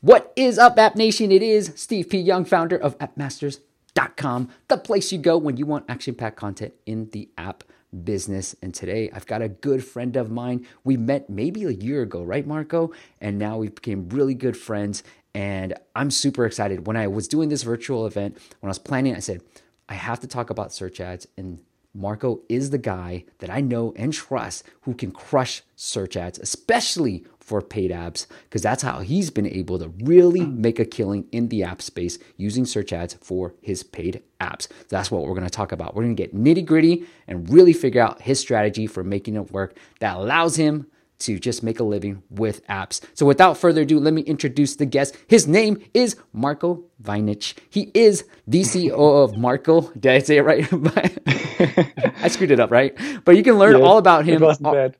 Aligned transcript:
What 0.00 0.32
is 0.36 0.60
up, 0.60 0.78
App 0.78 0.94
Nation? 0.94 1.32
It 1.32 1.42
is 1.42 1.72
Steve 1.74 2.08
P. 2.08 2.18
Young, 2.18 2.44
founder 2.44 2.76
of 2.76 2.96
AppMasters.com, 2.98 4.48
the 4.68 4.78
place 4.78 5.10
you 5.10 5.18
go 5.18 5.36
when 5.36 5.56
you 5.56 5.66
want 5.66 5.86
action 5.88 6.14
packed 6.14 6.36
content 6.36 6.72
in 6.86 7.10
the 7.10 7.28
app 7.36 7.64
business. 8.04 8.54
And 8.62 8.72
today 8.72 9.10
I've 9.12 9.26
got 9.26 9.42
a 9.42 9.48
good 9.48 9.84
friend 9.84 10.14
of 10.14 10.30
mine. 10.30 10.64
We 10.84 10.96
met 10.96 11.28
maybe 11.28 11.64
a 11.64 11.70
year 11.70 12.02
ago, 12.02 12.22
right, 12.22 12.46
Marco? 12.46 12.92
And 13.20 13.40
now 13.40 13.58
we 13.58 13.70
became 13.70 14.08
really 14.10 14.34
good 14.34 14.56
friends. 14.56 15.02
And 15.34 15.74
I'm 15.96 16.12
super 16.12 16.46
excited. 16.46 16.86
When 16.86 16.96
I 16.96 17.08
was 17.08 17.26
doing 17.26 17.48
this 17.48 17.64
virtual 17.64 18.06
event, 18.06 18.38
when 18.60 18.68
I 18.68 18.70
was 18.70 18.78
planning, 18.78 19.16
I 19.16 19.18
said, 19.18 19.42
I 19.88 19.94
have 19.94 20.20
to 20.20 20.28
talk 20.28 20.50
about 20.50 20.72
search 20.72 21.00
ads 21.00 21.26
and 21.36 21.58
Marco 21.98 22.40
is 22.48 22.70
the 22.70 22.78
guy 22.78 23.24
that 23.38 23.50
I 23.50 23.60
know 23.60 23.92
and 23.96 24.12
trust 24.12 24.64
who 24.82 24.94
can 24.94 25.10
crush 25.10 25.62
search 25.74 26.16
ads, 26.16 26.38
especially 26.38 27.24
for 27.40 27.60
paid 27.60 27.90
apps, 27.90 28.26
because 28.44 28.62
that's 28.62 28.82
how 28.82 29.00
he's 29.00 29.30
been 29.30 29.46
able 29.46 29.78
to 29.78 29.88
really 30.04 30.40
mm. 30.40 30.58
make 30.58 30.78
a 30.78 30.84
killing 30.84 31.26
in 31.32 31.48
the 31.48 31.64
app 31.64 31.82
space 31.82 32.18
using 32.36 32.64
search 32.64 32.92
ads 32.92 33.14
for 33.14 33.54
his 33.60 33.82
paid 33.82 34.22
apps. 34.40 34.68
That's 34.90 35.10
what 35.10 35.22
we're 35.22 35.34
going 35.34 35.44
to 35.44 35.50
talk 35.50 35.72
about. 35.72 35.94
We're 35.96 36.04
going 36.04 36.14
to 36.14 36.22
get 36.22 36.36
nitty 36.36 36.64
gritty 36.64 37.06
and 37.26 37.50
really 37.50 37.72
figure 37.72 38.02
out 38.02 38.22
his 38.22 38.38
strategy 38.38 38.86
for 38.86 39.02
making 39.02 39.34
it 39.34 39.50
work 39.50 39.76
that 40.00 40.16
allows 40.16 40.56
him 40.56 40.86
to 41.20 41.38
just 41.38 41.62
make 41.62 41.80
a 41.80 41.84
living 41.84 42.22
with 42.30 42.64
apps. 42.68 43.00
So 43.14 43.26
without 43.26 43.56
further 43.58 43.82
ado, 43.82 43.98
let 43.98 44.14
me 44.14 44.22
introduce 44.22 44.76
the 44.76 44.86
guest. 44.86 45.16
His 45.26 45.46
name 45.48 45.78
is 45.94 46.16
Marco 46.32 46.84
Vinich. 47.02 47.54
He 47.70 47.90
is 47.94 48.24
the 48.46 48.62
CEO 48.62 48.92
of 49.24 49.36
Marco. 49.36 49.82
Did 49.92 50.12
I 50.12 50.18
say 50.20 50.36
it 50.38 50.42
right? 50.42 50.66
I 52.22 52.28
screwed 52.28 52.50
it 52.52 52.60
up, 52.60 52.70
right? 52.70 52.96
But 53.24 53.36
you 53.36 53.42
can 53.42 53.58
learn 53.58 53.72
Yes, 53.78 53.82
all 53.82 53.98
about 53.98 54.24
him 54.24 54.42
It 54.42 54.46
wasn't 54.46 54.72
bad. 54.72 54.96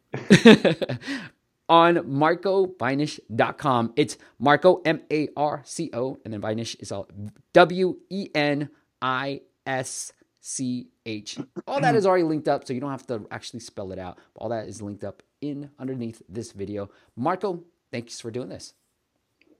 on 1.69 1.97
marcovinish.com. 1.97 3.93
It's 3.97 4.17
Marco, 4.39 4.81
M 4.85 5.01
A 5.11 5.29
R 5.37 5.63
C 5.65 5.91
O, 5.93 6.19
and 6.25 6.33
then 6.35 6.41
Vinish 6.41 6.75
is 6.77 6.91
all 6.93 7.09
W 7.53 7.97
E 8.11 8.29
N 8.35 8.71
I 9.03 9.43
S 9.67 10.13
C 10.41 10.89
H. 11.07 11.39
All 11.67 11.81
that 11.81 11.95
is 11.95 12.07
already 12.07 12.25
linked 12.25 12.49
up, 12.49 12.67
so 12.67 12.73
you 12.73 12.81
don't 12.81 12.91
have 12.91 13.07
to 13.09 13.27
actually 13.31 13.61
spell 13.61 13.93
it 13.93 13.99
out. 13.99 14.19
All 14.35 14.49
that 14.49 14.67
is 14.69 14.81
linked 14.83 15.05
up 15.05 15.23
in 15.41 15.71
underneath 15.79 16.23
this 16.29 16.53
video. 16.53 16.91
Marco, 17.17 17.65
thanks 17.91 18.21
for 18.21 18.31
doing 18.31 18.49
this. 18.49 18.75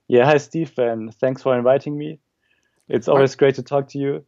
Yeah, 0.07 0.25
hi 0.25 0.37
Steve, 0.37 0.77
and 0.77 1.13
thanks 1.15 1.43
for 1.43 1.57
inviting 1.57 1.97
me. 1.97 2.19
It's 2.87 3.07
always 3.07 3.35
great 3.35 3.55
to 3.55 3.63
talk 3.63 3.87
to 3.89 3.99
you. 3.99 4.25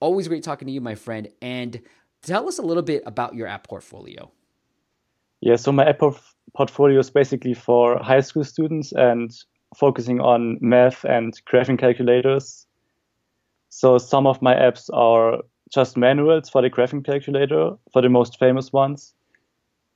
Always 0.00 0.28
great 0.28 0.42
talking 0.42 0.66
to 0.66 0.72
you, 0.72 0.80
my 0.80 0.94
friend. 0.94 1.28
And 1.40 1.80
tell 2.22 2.46
us 2.46 2.58
a 2.58 2.62
little 2.62 2.82
bit 2.82 3.02
about 3.06 3.34
your 3.34 3.46
app 3.46 3.66
portfolio. 3.66 4.30
Yeah, 5.40 5.56
so 5.56 5.72
my 5.72 5.88
app 5.88 5.98
porf- 5.98 6.34
portfolio 6.54 7.00
is 7.00 7.10
basically 7.10 7.54
for 7.54 7.98
high 8.02 8.20
school 8.20 8.44
students 8.44 8.92
and 8.92 9.32
focusing 9.76 10.20
on 10.20 10.58
math 10.60 11.04
and 11.04 11.40
graphing 11.50 11.78
calculators. 11.78 12.66
So 13.70 13.96
some 13.96 14.26
of 14.26 14.42
my 14.42 14.54
apps 14.54 14.90
are 14.92 15.38
just 15.72 15.96
manuals 15.96 16.50
for 16.50 16.60
the 16.60 16.68
graphing 16.68 17.04
calculator, 17.04 17.70
for 17.92 18.02
the 18.02 18.10
most 18.10 18.38
famous 18.38 18.72
ones. 18.72 19.14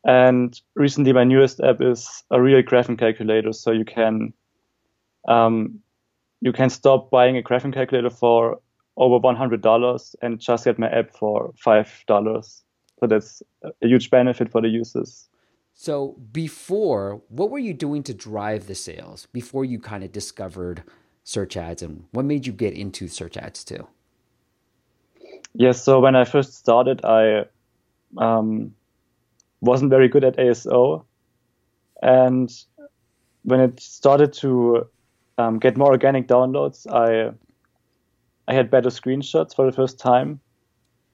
And 0.04 0.58
recently, 0.74 1.12
my 1.12 1.24
newest 1.24 1.60
app 1.60 1.80
is 1.80 2.22
a 2.30 2.40
real 2.40 2.62
graphing 2.62 2.98
calculator, 2.98 3.52
so 3.52 3.72
you 3.72 3.84
can 3.84 4.32
um, 5.28 5.80
you 6.40 6.52
can 6.52 6.70
stop 6.70 7.10
buying 7.10 7.36
a 7.36 7.42
graphing 7.42 7.72
calculator 7.72 8.10
for 8.10 8.60
over 8.96 9.18
$100 9.18 10.14
and 10.22 10.38
just 10.38 10.64
get 10.64 10.78
my 10.78 10.88
app 10.88 11.10
for 11.14 11.52
$5. 11.64 12.62
So 13.00 13.06
that's 13.06 13.42
a 13.64 13.86
huge 13.86 14.10
benefit 14.10 14.50
for 14.50 14.62
the 14.62 14.68
users. 14.68 15.28
So 15.74 16.16
before, 16.32 17.20
what 17.28 17.50
were 17.50 17.58
you 17.58 17.74
doing 17.74 18.02
to 18.04 18.14
drive 18.14 18.66
the 18.66 18.74
sales 18.74 19.26
before 19.32 19.64
you 19.64 19.78
kind 19.78 20.02
of 20.04 20.12
discovered 20.12 20.82
search 21.24 21.56
ads 21.56 21.82
and 21.82 22.04
what 22.12 22.24
made 22.24 22.46
you 22.46 22.52
get 22.52 22.72
into 22.72 23.08
search 23.08 23.36
ads 23.36 23.64
too? 23.64 23.88
Yes, 25.52 25.82
so 25.82 26.00
when 26.00 26.14
I 26.14 26.24
first 26.24 26.54
started, 26.54 27.04
I 27.04 27.46
um, 28.16 28.75
wasn't 29.60 29.90
very 29.90 30.08
good 30.08 30.24
at 30.24 30.36
ASO. 30.36 31.04
And 32.02 32.50
when 33.42 33.60
it 33.60 33.80
started 33.80 34.32
to 34.34 34.86
um, 35.38 35.58
get 35.58 35.76
more 35.76 35.90
organic 35.90 36.28
downloads, 36.28 36.86
I 36.92 37.32
I 38.48 38.54
had 38.54 38.70
better 38.70 38.90
screenshots 38.90 39.54
for 39.54 39.66
the 39.66 39.72
first 39.72 39.98
time. 39.98 40.40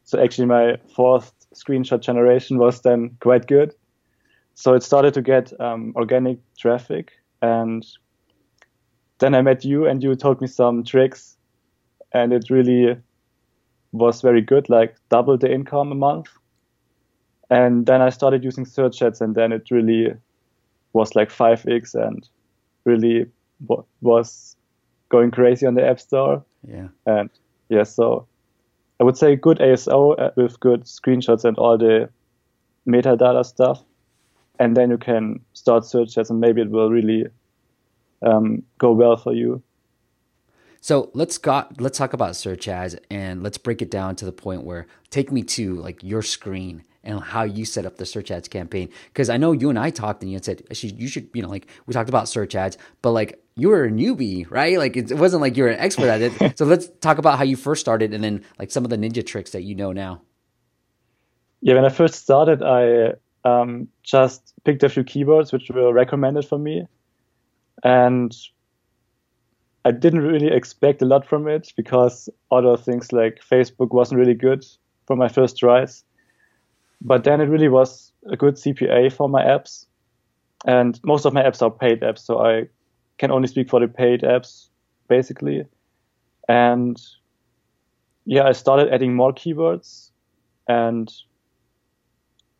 So 0.04 0.22
actually, 0.22 0.47
my 0.47 0.76
fourth 0.94 1.32
screenshot 1.54 2.00
generation 2.00 2.58
was 2.58 2.82
then 2.82 3.16
quite 3.20 3.47
good. 3.47 3.75
So 4.54 4.75
it 4.75 4.82
started 4.82 5.14
to 5.14 5.22
get 5.22 5.58
um, 5.60 5.92
organic 5.97 6.38
traffic, 6.58 7.12
and 7.41 7.86
then 9.19 9.34
I 9.34 9.41
met 9.41 9.64
you, 9.64 9.86
and 9.86 10.02
you 10.02 10.14
told 10.14 10.41
me 10.41 10.47
some 10.47 10.84
tricks, 10.84 11.36
and 12.12 12.32
it 12.32 12.50
really 12.50 12.97
was 13.92 14.20
very 14.20 14.42
good, 14.42 14.69
like 14.69 14.97
double 15.08 15.38
the 15.38 15.52
income 15.52 15.92
a 15.92 15.94
month. 15.94 16.28
And 17.52 17.84
then 17.84 18.00
I 18.00 18.08
started 18.08 18.42
using 18.42 18.64
search 18.64 19.02
ads, 19.02 19.20
and 19.20 19.34
then 19.34 19.52
it 19.52 19.70
really 19.70 20.14
was 20.94 21.14
like 21.14 21.28
5x 21.28 21.94
and 21.94 22.26
really 22.86 23.26
w- 23.68 23.84
was 24.00 24.56
going 25.10 25.30
crazy 25.30 25.66
on 25.66 25.74
the 25.74 25.86
App 25.86 26.00
Store. 26.00 26.42
Yeah. 26.66 26.88
And 27.04 27.28
yeah, 27.68 27.82
so 27.82 28.26
I 29.00 29.04
would 29.04 29.18
say 29.18 29.36
good 29.36 29.58
ASO 29.58 30.34
with 30.34 30.58
good 30.60 30.84
screenshots 30.84 31.44
and 31.44 31.58
all 31.58 31.76
the 31.76 32.08
metadata 32.88 33.44
stuff. 33.44 33.84
And 34.58 34.74
then 34.74 34.88
you 34.88 34.96
can 34.96 35.38
start 35.52 35.84
search 35.84 36.16
ads, 36.16 36.30
and 36.30 36.40
maybe 36.40 36.62
it 36.62 36.70
will 36.70 36.90
really 36.90 37.26
um, 38.22 38.62
go 38.78 38.92
well 38.92 39.19
for 39.19 39.34
you. 39.34 39.62
So 40.80 41.10
let's 41.12 41.36
got 41.36 41.82
let's 41.82 41.98
talk 41.98 42.14
about 42.14 42.34
search 42.34 42.66
ads 42.66 42.96
and 43.10 43.42
let's 43.42 43.58
break 43.58 43.82
it 43.82 43.90
down 43.90 44.16
to 44.16 44.24
the 44.24 44.32
point 44.32 44.64
where 44.64 44.86
take 45.10 45.30
me 45.30 45.42
to 45.42 45.74
like 45.74 46.02
your 46.02 46.22
screen 46.22 46.82
and 47.04 47.20
how 47.20 47.42
you 47.42 47.64
set 47.64 47.84
up 47.84 47.96
the 47.96 48.06
search 48.06 48.30
ads 48.30 48.48
campaign 48.48 48.88
because 49.08 49.28
I 49.28 49.36
know 49.36 49.52
you 49.52 49.70
and 49.70 49.78
I 49.78 49.90
talked 49.90 50.22
and 50.22 50.30
you 50.30 50.38
said 50.42 50.62
you 50.70 51.08
should 51.08 51.28
you 51.34 51.42
know 51.42 51.48
like 51.48 51.66
we 51.86 51.92
talked 51.92 52.08
about 52.08 52.28
search 52.28 52.54
ads 52.54 52.78
but 53.02 53.10
like 53.10 53.42
you 53.56 53.68
were 53.68 53.84
a 53.84 53.90
newbie 53.90 54.48
right 54.50 54.78
like 54.78 54.96
it 54.96 55.12
wasn't 55.12 55.42
like 55.42 55.56
you 55.56 55.64
were 55.64 55.70
an 55.70 55.80
expert 55.80 56.08
at 56.08 56.22
it 56.22 56.58
so 56.58 56.64
let's 56.64 56.88
talk 57.00 57.18
about 57.18 57.38
how 57.38 57.44
you 57.44 57.56
first 57.56 57.80
started 57.80 58.14
and 58.14 58.22
then 58.22 58.44
like 58.58 58.70
some 58.70 58.84
of 58.84 58.90
the 58.90 58.96
ninja 58.96 59.24
tricks 59.26 59.50
that 59.50 59.62
you 59.62 59.74
know 59.74 59.92
now. 59.92 60.22
Yeah, 61.62 61.74
when 61.74 61.84
I 61.84 61.90
first 61.90 62.16
started, 62.16 62.60
I 62.60 63.12
um, 63.48 63.86
just 64.02 64.52
picked 64.64 64.82
a 64.82 64.88
few 64.88 65.04
keywords 65.04 65.52
which 65.52 65.70
were 65.70 65.92
recommended 65.92 66.44
for 66.44 66.58
me, 66.58 66.88
and 67.84 68.36
I 69.84 69.92
didn't 69.92 70.22
really 70.22 70.48
expect 70.48 71.02
a 71.02 71.04
lot 71.04 71.24
from 71.24 71.46
it 71.46 71.72
because 71.76 72.28
other 72.50 72.76
things 72.76 73.12
like 73.12 73.40
Facebook 73.48 73.92
wasn't 73.92 74.19
really 74.19 74.34
good 74.34 74.64
for 75.06 75.14
my 75.14 75.28
first 75.28 75.56
tries. 75.56 76.02
But 77.04 77.24
then 77.24 77.40
it 77.40 77.46
really 77.46 77.68
was 77.68 78.12
a 78.30 78.36
good 78.36 78.54
CPA 78.54 79.12
for 79.12 79.28
my 79.28 79.42
apps, 79.42 79.86
and 80.66 81.00
most 81.04 81.24
of 81.24 81.32
my 81.32 81.42
apps 81.42 81.60
are 81.60 81.70
paid 81.70 82.00
apps, 82.00 82.20
so 82.20 82.38
I 82.38 82.68
can 83.18 83.30
only 83.30 83.48
speak 83.48 83.68
for 83.68 83.80
the 83.80 83.88
paid 83.88 84.22
apps 84.22 84.68
basically. 85.08 85.64
And 86.48 87.00
yeah, 88.24 88.44
I 88.44 88.52
started 88.52 88.92
adding 88.92 89.14
more 89.14 89.32
keywords, 89.32 90.10
and 90.68 91.12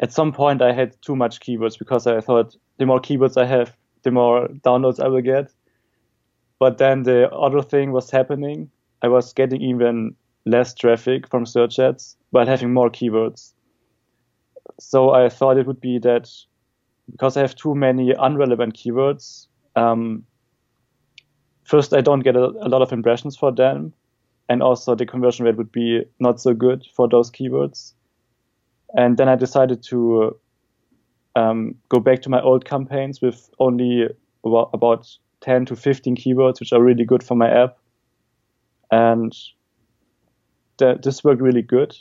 at 0.01 0.13
some 0.13 0.33
point 0.33 0.61
I 0.61 0.73
had 0.73 1.01
too 1.03 1.15
much 1.15 1.41
keywords 1.41 1.79
because 1.79 2.07
I 2.07 2.21
thought 2.21 2.57
the 2.79 2.87
more 2.87 3.01
keywords 3.01 3.41
I 3.41 3.47
have, 3.47 3.77
the 4.03 4.11
more 4.11 4.49
downloads 4.49 4.99
I 4.99 5.09
will 5.09 5.23
get. 5.23 5.53
But 6.59 6.79
then 6.79 7.05
the 7.05 7.31
other 7.31 7.63
thing 7.63 7.93
was 7.93 8.11
happening. 8.11 8.71
I 9.03 9.09
was 9.09 9.33
getting 9.33 9.63
even 9.63 10.15
less 10.47 10.75
traffic 10.75 11.29
from 11.29 11.47
search 11.47 11.79
ads 11.79 12.17
while 12.31 12.47
having 12.47 12.73
more 12.73 12.91
keywords. 12.91 13.53
So 14.79 15.11
I 15.11 15.29
thought 15.29 15.59
it 15.59 15.67
would 15.67 15.81
be 15.81 15.99
that 16.01 16.29
because 17.11 17.37
I 17.37 17.41
have 17.41 17.57
too 17.57 17.75
many 17.75 18.13
unrelevant 18.13 18.75
keywords, 18.75 19.47
um, 19.77 20.25
first 21.65 21.93
I 21.93 22.01
don't 22.01 22.21
get 22.21 22.37
a, 22.37 22.45
a 22.45 22.69
lot 22.69 22.83
of 22.83 22.93
impressions 22.93 23.37
for 23.37 23.53
them, 23.53 23.93
and 24.49 24.63
also 24.63 24.95
the 24.95 25.07
conversion 25.07 25.45
rate 25.45 25.57
would 25.57 25.73
be 25.73 26.03
not 26.21 26.41
so 26.41 26.55
good 26.55 26.87
for 26.95 27.09
those 27.09 27.31
keywords. 27.31 27.93
And 28.95 29.17
then 29.17 29.29
I 29.29 29.37
decided 29.37 29.83
to 29.85 30.39
um, 31.35 31.75
go 31.89 31.99
back 31.99 32.23
to 32.23 32.29
my 32.29 32.41
old 32.41 32.65
campaigns 32.65 33.21
with 33.21 33.49
only 33.59 34.09
about 34.45 35.09
10 35.41 35.67
to 35.67 35.77
15 35.77 36.17
keywords, 36.17 36.61
which 36.61 36.73
are 36.73 36.83
really 36.83 37.05
good 37.05 37.23
for 37.23 37.35
my 37.35 37.49
app. 37.49 37.79
And 38.91 39.35
th- 40.79 40.99
this 41.03 41.25
worked 41.25 41.41
really 41.41 41.63
good. 41.63 41.97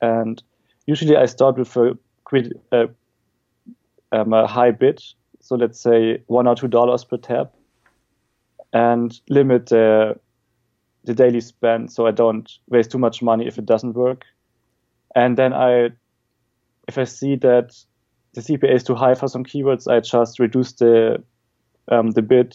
And 0.00 0.42
usually 0.86 1.16
I 1.16 1.26
start 1.26 1.58
with 1.58 1.76
a, 1.76 1.96
uh, 2.72 2.86
um, 4.12 4.32
a 4.32 4.46
high 4.46 4.70
bid. 4.70 5.02
So 5.40 5.56
let's 5.56 5.80
say 5.80 6.22
one 6.26 6.46
or 6.46 6.56
two 6.56 6.68
dollars 6.68 7.04
per 7.04 7.16
tap 7.16 7.52
and 8.72 9.18
limit 9.28 9.66
the, 9.66 10.18
the 11.04 11.14
daily 11.14 11.40
spend 11.40 11.92
so 11.92 12.06
I 12.06 12.10
don't 12.10 12.50
waste 12.68 12.90
too 12.90 12.98
much 12.98 13.22
money 13.22 13.46
if 13.46 13.58
it 13.58 13.66
doesn't 13.66 13.94
work. 13.94 14.24
And 15.14 15.36
then 15.36 15.52
I, 15.52 15.90
if 16.88 16.98
I 16.98 17.04
see 17.04 17.36
that 17.36 17.76
the 18.34 18.40
CPA 18.40 18.74
is 18.74 18.84
too 18.84 18.94
high 18.94 19.14
for 19.14 19.28
some 19.28 19.44
keywords, 19.44 19.90
I 19.90 20.00
just 20.00 20.38
reduce 20.38 20.72
the 20.72 21.22
um, 21.88 22.10
the 22.10 22.22
bid 22.22 22.54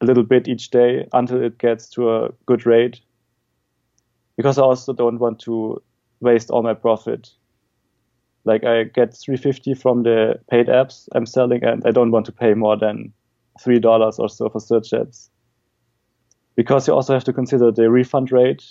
a 0.00 0.04
little 0.04 0.22
bit 0.22 0.48
each 0.48 0.70
day 0.70 1.06
until 1.12 1.42
it 1.42 1.58
gets 1.58 1.88
to 1.90 2.14
a 2.14 2.28
good 2.46 2.64
rate. 2.64 3.00
Because 4.36 4.58
I 4.58 4.62
also 4.62 4.92
don't 4.92 5.18
want 5.18 5.40
to 5.40 5.82
waste 6.20 6.50
all 6.50 6.62
my 6.62 6.74
profit. 6.74 7.30
Like 8.48 8.64
I 8.64 8.84
get 8.84 9.14
350 9.14 9.74
from 9.74 10.04
the 10.04 10.40
paid 10.50 10.68
apps 10.68 11.06
I'm 11.14 11.26
selling, 11.26 11.62
and 11.62 11.82
I 11.84 11.90
don't 11.90 12.10
want 12.10 12.24
to 12.26 12.32
pay 12.32 12.54
more 12.54 12.78
than 12.78 13.12
three 13.60 13.78
dollars 13.78 14.18
or 14.18 14.30
so 14.30 14.48
for 14.48 14.58
search 14.58 14.94
ads. 14.94 15.30
Because 16.56 16.88
you 16.88 16.94
also 16.94 17.12
have 17.12 17.24
to 17.24 17.32
consider 17.32 17.70
the 17.70 17.90
refund 17.90 18.32
rate, 18.32 18.64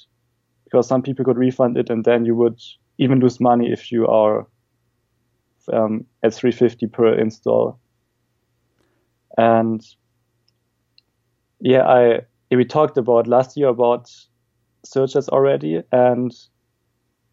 because 0.64 0.88
some 0.88 1.04
people 1.04 1.24
could 1.24 1.38
refund 1.38 1.78
it, 1.78 1.92
and 1.92 2.04
then 2.04 2.26
you 2.26 2.36
would 2.36 2.60
even 2.98 3.20
lose 3.20 3.40
money 3.40 3.72
if 3.72 3.92
you 3.92 4.08
are 4.08 4.48
um, 5.72 6.06
at 6.24 6.34
350 6.34 6.88
per 6.88 7.14
install. 7.14 7.80
And 9.38 9.86
yeah, 11.60 11.84
I 11.84 12.22
we 12.50 12.66
talked 12.66 12.98
about 12.98 13.28
last 13.28 13.56
year 13.56 13.68
about 13.68 14.10
search 14.84 15.16
ads 15.16 15.30
already, 15.30 15.84
and 15.92 16.34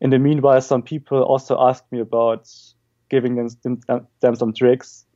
in 0.04 0.10
the 0.10 0.18
meanwhile, 0.18 0.60
some 0.60 0.82
people 0.82 1.22
also 1.22 1.56
asked 1.58 1.90
me 1.90 1.98
about 1.98 2.52
giving 3.08 3.36
them, 3.36 4.06
them 4.20 4.36
some 4.36 4.52
tricks. 4.52 5.06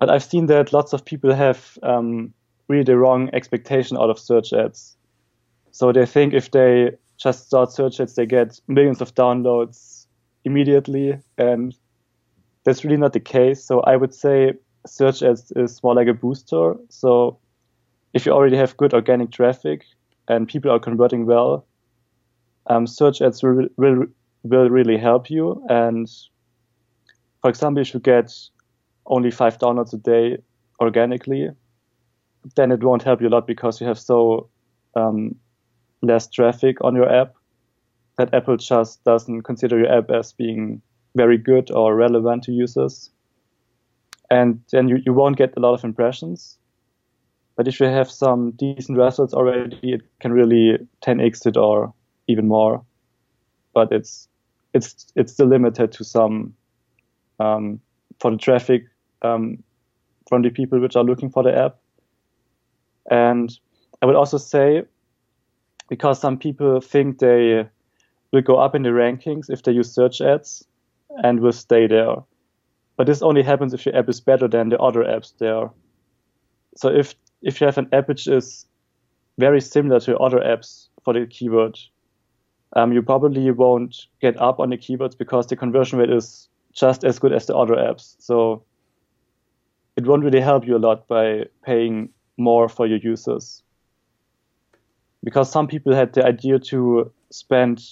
But 0.00 0.10
I've 0.10 0.24
seen 0.24 0.46
that 0.46 0.72
lots 0.72 0.92
of 0.92 1.04
people 1.04 1.32
have 1.32 1.78
um, 1.84 2.34
really 2.66 2.82
the 2.82 2.98
wrong 2.98 3.30
expectation 3.32 3.96
out 3.96 4.10
of 4.10 4.18
search 4.18 4.52
ads. 4.52 4.96
So 5.70 5.92
they 5.92 6.06
think 6.06 6.34
if 6.34 6.50
they 6.50 6.90
just 7.18 7.46
start 7.46 7.70
search 7.70 8.00
ads, 8.00 8.16
they 8.16 8.26
get 8.26 8.60
millions 8.66 9.00
of 9.00 9.14
downloads 9.14 10.06
immediately, 10.44 11.16
and 11.38 11.72
that's 12.64 12.84
really 12.84 12.96
not 12.96 13.12
the 13.12 13.20
case. 13.20 13.62
So 13.62 13.78
I 13.82 13.94
would 13.94 14.12
say 14.12 14.54
search 14.88 15.22
ads 15.22 15.52
is 15.54 15.80
more 15.84 15.94
like 15.94 16.08
a 16.08 16.14
booster. 16.14 16.74
So 16.88 17.38
if 18.12 18.26
you 18.26 18.32
already 18.32 18.56
have 18.56 18.76
good 18.76 18.92
organic 18.92 19.30
traffic 19.30 19.84
and 20.26 20.48
people 20.48 20.72
are 20.72 20.80
converting 20.80 21.26
well, 21.26 21.64
um, 22.66 22.86
search 22.86 23.20
ads 23.20 23.42
will, 23.42 23.66
will, 23.76 24.06
will 24.42 24.70
really 24.70 24.96
help 24.96 25.30
you. 25.30 25.64
And 25.68 26.08
for 27.40 27.50
example, 27.50 27.82
if 27.82 27.94
you 27.94 28.00
get 28.00 28.32
only 29.06 29.30
five 29.30 29.58
downloads 29.58 29.92
a 29.92 29.96
day 29.96 30.38
organically, 30.80 31.48
then 32.56 32.72
it 32.72 32.82
won't 32.82 33.02
help 33.02 33.20
you 33.20 33.28
a 33.28 33.30
lot 33.30 33.46
because 33.46 33.80
you 33.80 33.86
have 33.86 33.98
so 33.98 34.48
um, 34.96 35.34
less 36.02 36.28
traffic 36.28 36.78
on 36.82 36.94
your 36.94 37.10
app 37.12 37.34
that 38.16 38.34
Apple 38.34 38.56
just 38.56 39.02
doesn't 39.04 39.42
consider 39.42 39.78
your 39.78 39.92
app 39.92 40.10
as 40.10 40.32
being 40.32 40.82
very 41.16 41.38
good 41.38 41.70
or 41.70 41.94
relevant 41.94 42.44
to 42.44 42.52
users. 42.52 43.10
And 44.30 44.60
then 44.70 44.88
you, 44.88 44.98
you 45.04 45.12
won't 45.12 45.36
get 45.36 45.56
a 45.56 45.60
lot 45.60 45.74
of 45.74 45.84
impressions. 45.84 46.58
But 47.56 47.66
if 47.66 47.80
you 47.80 47.86
have 47.86 48.10
some 48.10 48.52
decent 48.52 48.96
results 48.96 49.34
already, 49.34 49.92
it 49.94 50.02
can 50.20 50.32
really 50.32 50.78
10x 51.02 51.46
it 51.46 51.56
or 51.56 51.92
even 52.30 52.48
more. 52.48 52.84
But 53.74 53.92
it's 53.92 54.28
it's 54.74 55.12
it's 55.16 55.32
still 55.32 55.46
limited 55.46 55.92
to 55.92 56.04
some 56.04 56.54
um, 57.38 57.80
for 58.18 58.30
the 58.30 58.36
traffic 58.36 58.84
um, 59.22 59.62
from 60.28 60.42
the 60.42 60.50
people 60.50 60.80
which 60.80 60.96
are 60.96 61.04
looking 61.04 61.30
for 61.30 61.42
the 61.42 61.56
app. 61.56 61.76
And 63.10 63.50
I 64.02 64.06
would 64.06 64.16
also 64.16 64.38
say, 64.38 64.84
because 65.88 66.20
some 66.20 66.38
people 66.38 66.80
think 66.80 67.18
they 67.18 67.68
will 68.32 68.42
go 68.42 68.56
up 68.56 68.74
in 68.74 68.82
the 68.82 68.90
rankings 68.90 69.50
if 69.50 69.62
they 69.62 69.72
use 69.72 69.92
search 69.92 70.20
ads, 70.20 70.64
and 71.24 71.40
will 71.40 71.52
stay 71.52 71.86
there. 71.86 72.16
But 72.96 73.06
this 73.06 73.22
only 73.22 73.42
happens 73.42 73.74
if 73.74 73.86
your 73.86 73.96
app 73.96 74.08
is 74.08 74.20
better 74.20 74.46
than 74.46 74.68
the 74.68 74.78
other 74.78 75.02
apps 75.02 75.32
there. 75.38 75.70
So 76.76 76.88
if 76.88 77.14
if 77.42 77.60
you 77.60 77.66
have 77.66 77.78
an 77.78 77.88
app 77.92 78.08
which 78.08 78.26
is 78.26 78.66
very 79.38 79.60
similar 79.60 80.00
to 80.00 80.18
other 80.18 80.38
apps 80.38 80.88
for 81.04 81.14
the 81.14 81.26
keyword, 81.26 81.78
um, 82.74 82.92
you 82.92 83.02
probably 83.02 83.50
won't 83.50 84.06
get 84.20 84.40
up 84.40 84.60
on 84.60 84.70
the 84.70 84.76
keywords 84.76 85.16
because 85.16 85.46
the 85.46 85.56
conversion 85.56 85.98
rate 85.98 86.10
is 86.10 86.48
just 86.72 87.04
as 87.04 87.18
good 87.18 87.32
as 87.32 87.46
the 87.46 87.56
other 87.56 87.74
apps. 87.74 88.14
So 88.18 88.62
it 89.96 90.06
won't 90.06 90.24
really 90.24 90.40
help 90.40 90.66
you 90.66 90.76
a 90.76 90.78
lot 90.78 91.08
by 91.08 91.46
paying 91.64 92.10
more 92.36 92.68
for 92.68 92.86
your 92.86 92.98
users. 92.98 93.62
Because 95.22 95.50
some 95.50 95.66
people 95.66 95.94
had 95.94 96.12
the 96.14 96.24
idea 96.24 96.58
to 96.58 97.10
spend 97.30 97.82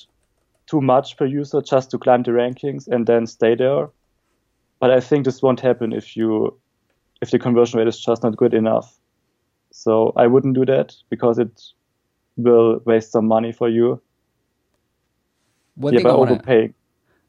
too 0.67 0.81
much 0.81 1.17
per 1.17 1.27
user 1.27 1.61
just 1.61 1.91
to 1.91 1.99
climb 1.99 2.23
the 2.23 2.31
rankings 2.31 2.87
and 2.89 3.07
then 3.07 3.27
stay 3.27 3.55
there. 3.55 3.91
But 4.81 4.91
I 4.91 5.01
think 5.01 5.25
this 5.25 5.43
won't 5.43 5.61
happen 5.61 5.93
if 5.93 6.17
you 6.17 6.57
if 7.21 7.33
the 7.33 7.39
conversion 7.39 7.79
rate 7.79 7.89
is 7.89 8.01
just 8.01 8.23
not 8.23 8.37
good 8.37 8.55
enough. 8.55 8.97
So 9.73 10.13
I 10.17 10.29
wouldn't 10.29 10.55
do 10.55 10.65
that 10.67 10.95
because 11.11 11.39
it 11.39 11.61
will 12.37 12.81
waste 12.85 13.11
some 13.13 13.27
money 13.27 13.53
for 13.53 13.69
you. 13.69 14.01
One 15.79 15.95
yeah, 15.95 16.01
thing 16.01 16.07
I 16.07 16.11
overpaying. 16.11 16.75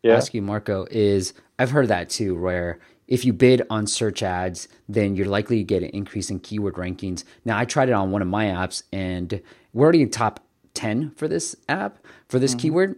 Yeah. 0.03 0.15
Ask 0.15 0.33
you, 0.33 0.41
Marco, 0.41 0.87
is 0.89 1.33
I've 1.57 1.71
heard 1.71 1.87
that 1.89 2.09
too, 2.09 2.39
where 2.39 2.79
if 3.07 3.25
you 3.25 3.33
bid 3.33 3.63
on 3.69 3.87
search 3.87 4.23
ads, 4.23 4.67
then 4.87 5.15
you're 5.15 5.27
likely 5.27 5.57
to 5.57 5.63
get 5.63 5.83
an 5.83 5.89
increase 5.89 6.29
in 6.29 6.39
keyword 6.39 6.75
rankings. 6.75 7.23
Now, 7.43 7.57
I 7.57 7.65
tried 7.65 7.89
it 7.89 7.93
on 7.93 8.11
one 8.11 8.21
of 8.21 8.27
my 8.27 8.45
apps, 8.45 8.83
and 8.93 9.41
we're 9.73 9.83
already 9.83 10.01
in 10.01 10.09
top 10.09 10.41
10 10.73 11.11
for 11.15 11.27
this 11.27 11.55
app 11.67 11.97
for 12.27 12.39
this 12.39 12.51
mm-hmm. 12.51 12.59
keyword. 12.59 12.95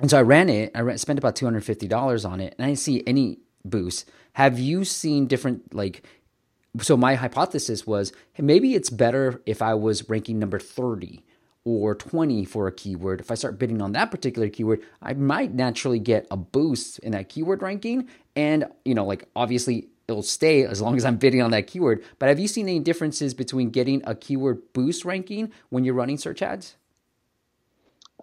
And 0.00 0.10
so 0.10 0.18
I 0.18 0.22
ran 0.22 0.48
it. 0.48 0.70
I 0.74 0.80
ran, 0.80 0.98
spent 0.98 1.18
about 1.18 1.36
two 1.36 1.44
hundred 1.44 1.64
fifty 1.64 1.86
dollars 1.86 2.24
on 2.24 2.40
it, 2.40 2.54
and 2.56 2.64
I 2.64 2.68
didn't 2.68 2.78
see 2.78 3.02
any 3.06 3.38
boost. 3.64 4.08
Have 4.34 4.58
you 4.58 4.84
seen 4.84 5.26
different 5.26 5.74
like? 5.74 6.04
So 6.80 6.96
my 6.96 7.16
hypothesis 7.16 7.86
was 7.86 8.12
hey, 8.32 8.42
maybe 8.42 8.74
it's 8.74 8.90
better 8.90 9.42
if 9.44 9.60
I 9.60 9.74
was 9.74 10.08
ranking 10.08 10.38
number 10.38 10.58
thirty 10.58 11.24
or 11.64 11.94
20 11.94 12.44
for 12.44 12.66
a 12.66 12.72
keyword. 12.72 13.20
If 13.20 13.30
I 13.30 13.34
start 13.34 13.58
bidding 13.58 13.82
on 13.82 13.92
that 13.92 14.10
particular 14.10 14.48
keyword, 14.48 14.80
I 15.02 15.12
might 15.14 15.54
naturally 15.54 15.98
get 15.98 16.26
a 16.30 16.36
boost 16.36 16.98
in 17.00 17.12
that 17.12 17.28
keyword 17.28 17.62
ranking. 17.62 18.08
And, 18.34 18.66
you 18.84 18.94
know, 18.94 19.04
like 19.04 19.28
obviously 19.36 19.88
it'll 20.08 20.22
stay 20.22 20.64
as 20.64 20.80
long 20.80 20.96
as 20.96 21.04
I'm 21.04 21.16
bidding 21.16 21.42
on 21.42 21.50
that 21.50 21.66
keyword. 21.66 22.02
But 22.18 22.28
have 22.28 22.38
you 22.38 22.48
seen 22.48 22.68
any 22.68 22.80
differences 22.80 23.34
between 23.34 23.70
getting 23.70 24.02
a 24.06 24.14
keyword 24.14 24.72
boost 24.72 25.04
ranking 25.04 25.52
when 25.68 25.84
you're 25.84 25.94
running 25.94 26.18
search 26.18 26.42
ads? 26.42 26.76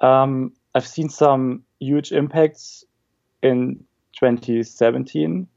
Um, 0.02 0.54
I've 0.76 0.88
seen 0.88 1.10
some 1.10 1.64
huge 1.80 2.12
impacts 2.12 2.84
in 3.42 3.84
2017. 4.20 5.48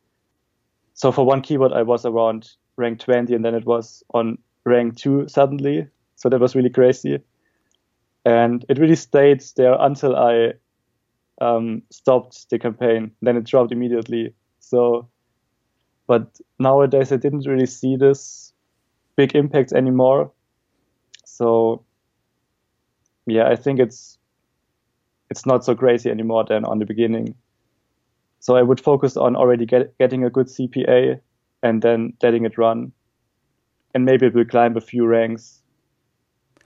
So 0.94 1.12
for 1.12 1.24
one 1.24 1.40
keyword, 1.40 1.72
I 1.72 1.82
was 1.82 2.04
around 2.04 2.50
rank 2.76 3.00
20, 3.00 3.34
and 3.34 3.44
then 3.44 3.54
it 3.54 3.64
was 3.64 4.02
on 4.14 4.38
rank 4.64 4.96
2 4.96 5.28
suddenly. 5.28 5.88
So 6.16 6.28
that 6.28 6.40
was 6.40 6.54
really 6.54 6.70
crazy. 6.70 7.20
And 8.24 8.64
it 8.68 8.78
really 8.78 8.96
stayed 8.96 9.42
there 9.56 9.76
until 9.78 10.14
I 10.16 10.52
um, 11.40 11.82
stopped 11.90 12.50
the 12.50 12.58
campaign. 12.58 13.12
Then 13.22 13.36
it 13.36 13.44
dropped 13.44 13.72
immediately. 13.72 14.34
So, 14.58 15.08
but 16.06 16.38
nowadays 16.58 17.12
I 17.12 17.16
didn't 17.16 17.46
really 17.46 17.66
see 17.66 17.96
this 17.96 18.52
big 19.16 19.34
impact 19.34 19.72
anymore. 19.72 20.32
So, 21.24 21.84
yeah, 23.26 23.48
I 23.48 23.56
think 23.56 23.80
it's 23.80 24.18
it's 25.30 25.46
not 25.46 25.64
so 25.64 25.74
crazy 25.74 26.10
anymore 26.10 26.44
than 26.44 26.64
on 26.64 26.78
the 26.78 26.84
beginning. 26.84 27.34
So 28.40 28.56
I 28.56 28.62
would 28.62 28.80
focus 28.80 29.16
on 29.16 29.36
already 29.36 29.64
get, 29.64 29.96
getting 29.98 30.24
a 30.24 30.30
good 30.30 30.46
CPA 30.46 31.20
and 31.62 31.82
then 31.82 32.14
letting 32.22 32.44
it 32.44 32.58
run. 32.58 32.92
And 33.94 34.04
maybe 34.04 34.26
it 34.26 34.34
will 34.34 34.44
climb 34.44 34.76
a 34.76 34.80
few 34.80 35.06
ranks, 35.06 35.62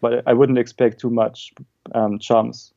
but 0.00 0.22
I 0.26 0.32
wouldn't 0.32 0.58
expect 0.58 1.00
too 1.00 1.10
much 1.10 1.52
um, 1.94 2.18
chums. 2.18 2.72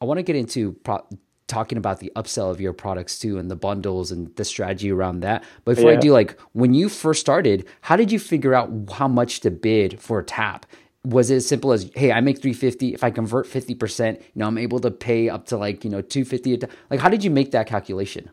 I 0.00 0.04
want 0.04 0.18
to 0.18 0.22
get 0.22 0.36
into 0.36 0.72
pro- 0.72 1.06
talking 1.46 1.78
about 1.78 2.00
the 2.00 2.12
upsell 2.16 2.50
of 2.50 2.60
your 2.60 2.72
products 2.72 3.18
too 3.18 3.38
and 3.38 3.50
the 3.50 3.56
bundles 3.56 4.10
and 4.10 4.34
the 4.36 4.44
strategy 4.44 4.90
around 4.90 5.20
that. 5.20 5.44
But 5.64 5.76
before 5.76 5.92
yeah. 5.92 5.98
I 5.98 6.00
do, 6.00 6.12
like 6.12 6.38
when 6.52 6.74
you 6.74 6.88
first 6.88 7.20
started, 7.20 7.66
how 7.82 7.96
did 7.96 8.10
you 8.10 8.18
figure 8.18 8.54
out 8.54 8.70
how 8.92 9.08
much 9.08 9.40
to 9.40 9.50
bid 9.50 10.00
for 10.00 10.20
a 10.20 10.24
tap? 10.24 10.66
was 11.06 11.30
it 11.30 11.36
as 11.36 11.46
simple 11.46 11.72
as 11.72 11.88
hey 11.94 12.10
i 12.10 12.20
make 12.20 12.36
350 12.42 12.92
if 12.92 13.04
i 13.04 13.10
convert 13.10 13.46
50% 13.46 14.16
you 14.16 14.22
know 14.34 14.46
i'm 14.46 14.58
able 14.58 14.80
to 14.80 14.90
pay 14.90 15.28
up 15.28 15.46
to 15.46 15.56
like 15.56 15.84
you 15.84 15.90
know 15.90 16.00
250 16.02 16.66
like 16.90 16.98
how 17.00 17.08
did 17.08 17.22
you 17.22 17.30
make 17.30 17.52
that 17.52 17.66
calculation 17.66 18.28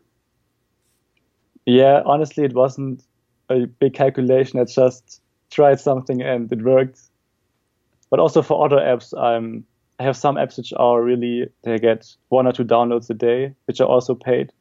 yeah 1.65 2.01
honestly 2.05 2.43
it 2.43 2.53
wasn't 2.53 3.03
a 3.49 3.65
big 3.65 3.93
calculation 3.93 4.59
i 4.59 4.63
just 4.63 5.21
tried 5.51 5.79
something 5.79 6.21
and 6.21 6.51
it 6.51 6.63
worked 6.63 6.99
but 8.13 8.19
also 8.19 8.43
for 8.43 8.63
other 8.63 8.77
apps 8.77 9.17
i'm 9.17 9.63
i 9.99 10.03
have 10.03 10.15
some 10.15 10.35
apps 10.35 10.57
which 10.57 10.71
are 10.77 11.01
really 11.01 11.47
they 11.63 11.79
get 11.79 12.15
one 12.29 12.45
or 12.45 12.51
two 12.51 12.63
downloads 12.63 13.09
a 13.09 13.13
day 13.13 13.51
which 13.65 13.81
are 13.81 13.87
also 13.87 14.13
paid 14.13 14.51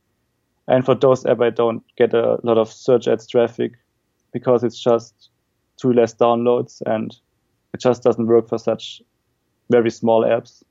and 0.68 0.86
for 0.86 0.94
those 0.94 1.24
apps 1.24 1.44
i 1.44 1.50
don't 1.50 1.82
get 1.98 2.14
a 2.14 2.38
lot 2.42 2.56
of 2.56 2.72
search 2.72 3.06
ads 3.06 3.26
traffic 3.26 3.72
because 4.32 4.64
it's 4.64 4.82
just 4.82 5.28
two 5.76 5.92
less 5.92 6.14
downloads 6.14 6.80
and 6.86 7.16
it 7.74 7.80
just 7.80 8.02
doesn't 8.02 8.26
work 8.26 8.48
for 8.48 8.58
such 8.58 9.02
very 9.70 9.90
small 9.90 10.22
apps. 10.22 10.62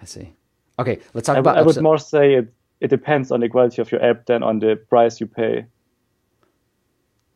I 0.00 0.04
see. 0.04 0.32
Okay, 0.78 1.00
let's 1.12 1.26
talk 1.26 1.36
I, 1.36 1.40
about. 1.40 1.58
I 1.58 1.62
would 1.62 1.80
more 1.80 1.98
say 1.98 2.34
it 2.34 2.52
it 2.80 2.88
depends 2.88 3.30
on 3.30 3.40
the 3.40 3.48
quality 3.48 3.80
of 3.80 3.90
your 3.92 4.02
app 4.02 4.26
than 4.26 4.42
on 4.42 4.58
the 4.58 4.76
price 4.88 5.20
you 5.20 5.26
pay. 5.26 5.66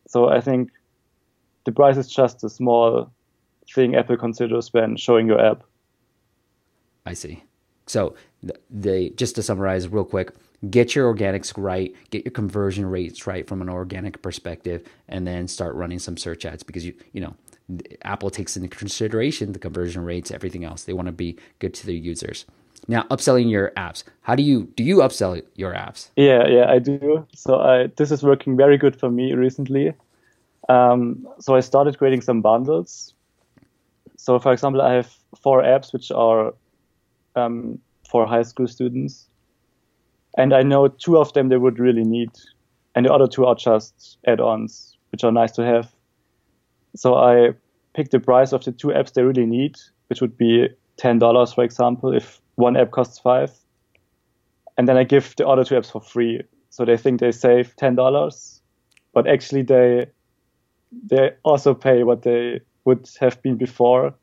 So 0.07 0.29
I 0.29 0.41
think 0.41 0.71
the 1.65 1.71
price 1.71 1.97
is 1.97 2.07
just 2.07 2.43
a 2.43 2.49
small 2.49 3.11
thing 3.73 3.95
Apple 3.95 4.17
considers 4.17 4.73
when 4.73 4.95
showing 4.97 5.27
your 5.27 5.39
app. 5.43 5.63
I 7.05 7.13
see. 7.13 7.43
So 7.85 8.15
they 8.69 9.09
just 9.11 9.35
to 9.35 9.43
summarize 9.43 9.87
real 9.87 10.05
quick, 10.05 10.31
get 10.69 10.95
your 10.95 11.11
organics 11.13 11.53
right, 11.57 11.93
get 12.11 12.23
your 12.23 12.31
conversion 12.31 12.85
rates 12.85 13.25
right 13.25 13.47
from 13.47 13.61
an 13.61 13.69
organic 13.69 14.21
perspective, 14.21 14.87
and 15.07 15.25
then 15.25 15.47
start 15.47 15.75
running 15.75 15.99
some 15.99 16.17
search 16.17 16.45
ads 16.45 16.61
because 16.61 16.85
you 16.85 16.93
you 17.13 17.21
know 17.21 17.35
Apple 18.03 18.29
takes 18.29 18.55
into 18.55 18.69
consideration 18.69 19.53
the 19.53 19.59
conversion 19.59 20.03
rates, 20.03 20.31
everything 20.31 20.63
else. 20.63 20.83
They 20.83 20.93
want 20.93 21.07
to 21.07 21.11
be 21.11 21.37
good 21.59 21.73
to 21.75 21.85
their 21.85 21.95
users. 21.95 22.45
Now, 22.87 23.03
upselling 23.03 23.49
your 23.49 23.71
apps. 23.77 24.03
How 24.21 24.35
do 24.35 24.43
you 24.43 24.71
do 24.75 24.83
you 24.83 24.97
upsell 24.97 25.41
your 25.55 25.73
apps? 25.73 26.09
Yeah, 26.15 26.47
yeah, 26.47 26.69
I 26.69 26.79
do. 26.79 27.25
So 27.33 27.59
I 27.59 27.87
this 27.95 28.11
is 28.11 28.23
working 28.23 28.55
very 28.55 28.77
good 28.77 28.99
for 28.99 29.09
me 29.09 29.33
recently. 29.33 29.93
Um, 30.69 31.27
so 31.39 31.55
I 31.55 31.59
started 31.61 31.97
creating 31.97 32.21
some 32.21 32.41
bundles. 32.41 33.13
So 34.19 34.37
for 34.37 34.51
example, 34.51 34.81
I 34.81 34.95
have 34.95 35.15
four 35.41 35.63
apps 35.63 35.93
which 35.93 36.11
are 36.11 36.53
um, 37.37 37.79
for 38.11 38.27
high 38.27 38.43
school 38.43 38.67
students, 38.67 39.29
and 40.37 40.53
I 40.53 40.61
know 40.61 40.89
two 40.89 41.17
of 41.17 41.31
them 41.31 41.47
they 41.47 41.55
would 41.55 41.79
really 41.79 42.03
need, 42.03 42.29
and 42.95 43.05
the 43.05 43.13
other 43.13 43.27
two 43.27 43.45
are 43.45 43.55
just 43.55 44.17
add-ons 44.27 44.97
which 45.11 45.23
are 45.23 45.31
nice 45.31 45.53
to 45.53 45.63
have. 45.63 45.89
So 46.95 47.15
I 47.15 47.53
pick 47.95 48.11
the 48.11 48.19
price 48.19 48.51
of 48.51 48.65
the 48.65 48.73
two 48.73 48.89
apps 48.89 49.13
they 49.13 49.23
really 49.23 49.45
need, 49.45 49.77
which 50.07 50.19
would 50.19 50.37
be 50.37 50.67
ten 50.97 51.17
dollars, 51.17 51.53
for 51.53 51.63
example, 51.63 52.13
if 52.13 52.41
one 52.55 52.75
app 52.75 52.91
costs 52.91 53.19
five, 53.19 53.51
and 54.77 54.85
then 54.85 54.97
I 54.97 55.05
give 55.05 55.33
the 55.37 55.47
other 55.47 55.63
two 55.63 55.75
apps 55.75 55.91
for 55.91 56.01
free. 56.01 56.43
So 56.71 56.83
they 56.83 56.97
think 56.97 57.21
they 57.21 57.31
save 57.31 57.73
ten 57.77 57.95
dollars, 57.95 58.61
but 59.13 59.27
actually 59.27 59.63
they 59.63 60.07
they 61.09 61.31
also 61.43 61.73
pay 61.73 62.03
what 62.03 62.23
they 62.23 62.59
would 62.85 63.09
have 63.19 63.41
been 63.41 63.57
before, 63.57 64.13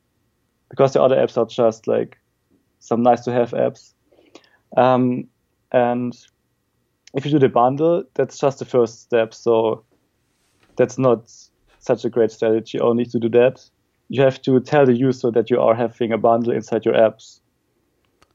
because 0.71 0.93
the 0.93 1.03
other 1.03 1.17
apps 1.17 1.37
are 1.37 1.47
just 1.47 1.87
like 1.87 2.19
some 2.79 3.03
nice 3.03 3.25
to 3.25 3.33
have 3.33 3.51
apps. 3.51 3.95
Um, 4.77 5.29
and 5.73 6.17
if 7.15 7.25
you 7.25 7.31
do 7.31 7.39
the 7.39 7.49
bundle, 7.49 8.05
that's 8.15 8.39
just 8.39 8.59
the 8.59 8.65
first 8.65 9.01
step. 9.01 9.33
So 9.35 9.85
that's 10.77 10.99
not 10.99 11.31
such 11.79 12.05
a 12.05 12.11
great 12.11 12.31
strategy 12.31 12.81
only 12.81 13.05
to 13.07 13.19
do 13.19 13.29
that. 13.31 13.65
You 14.09 14.23
have 14.23 14.41
to 14.43 14.61
tell 14.61 14.87
the 14.87 14.97
user 14.97 15.31
that 15.31 15.51
you 15.51 15.61
are 15.61 15.75
having 15.75 16.13
a 16.13 16.19
bundle 16.19 16.53
inside 16.53 16.85
your 16.85 16.95
apps. 16.95 17.41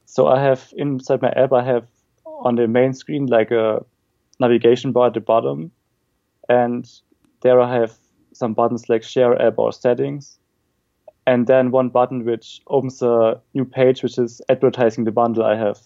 So 0.06 0.26
I 0.26 0.40
have 0.42 0.72
inside 0.76 1.22
my 1.22 1.30
app, 1.30 1.52
I 1.52 1.64
have 1.64 1.86
on 2.26 2.56
the 2.56 2.66
main 2.66 2.92
screen 2.92 3.26
like 3.26 3.50
a 3.50 3.84
navigation 4.40 4.92
bar 4.92 5.06
at 5.06 5.14
the 5.14 5.20
bottom, 5.20 5.70
and 6.48 6.86
there 7.40 7.60
I 7.60 7.72
have 7.74 7.96
some 8.32 8.54
buttons 8.54 8.88
like 8.88 9.02
share 9.02 9.40
app 9.40 9.58
or 9.58 9.72
settings, 9.72 10.38
and 11.26 11.46
then 11.46 11.70
one 11.70 11.88
button 11.88 12.24
which 12.24 12.60
opens 12.66 13.02
a 13.02 13.40
new 13.54 13.64
page 13.64 14.02
which 14.02 14.18
is 14.18 14.42
advertising 14.48 15.04
the 15.04 15.12
bundle 15.12 15.44
I 15.44 15.56
have. 15.56 15.78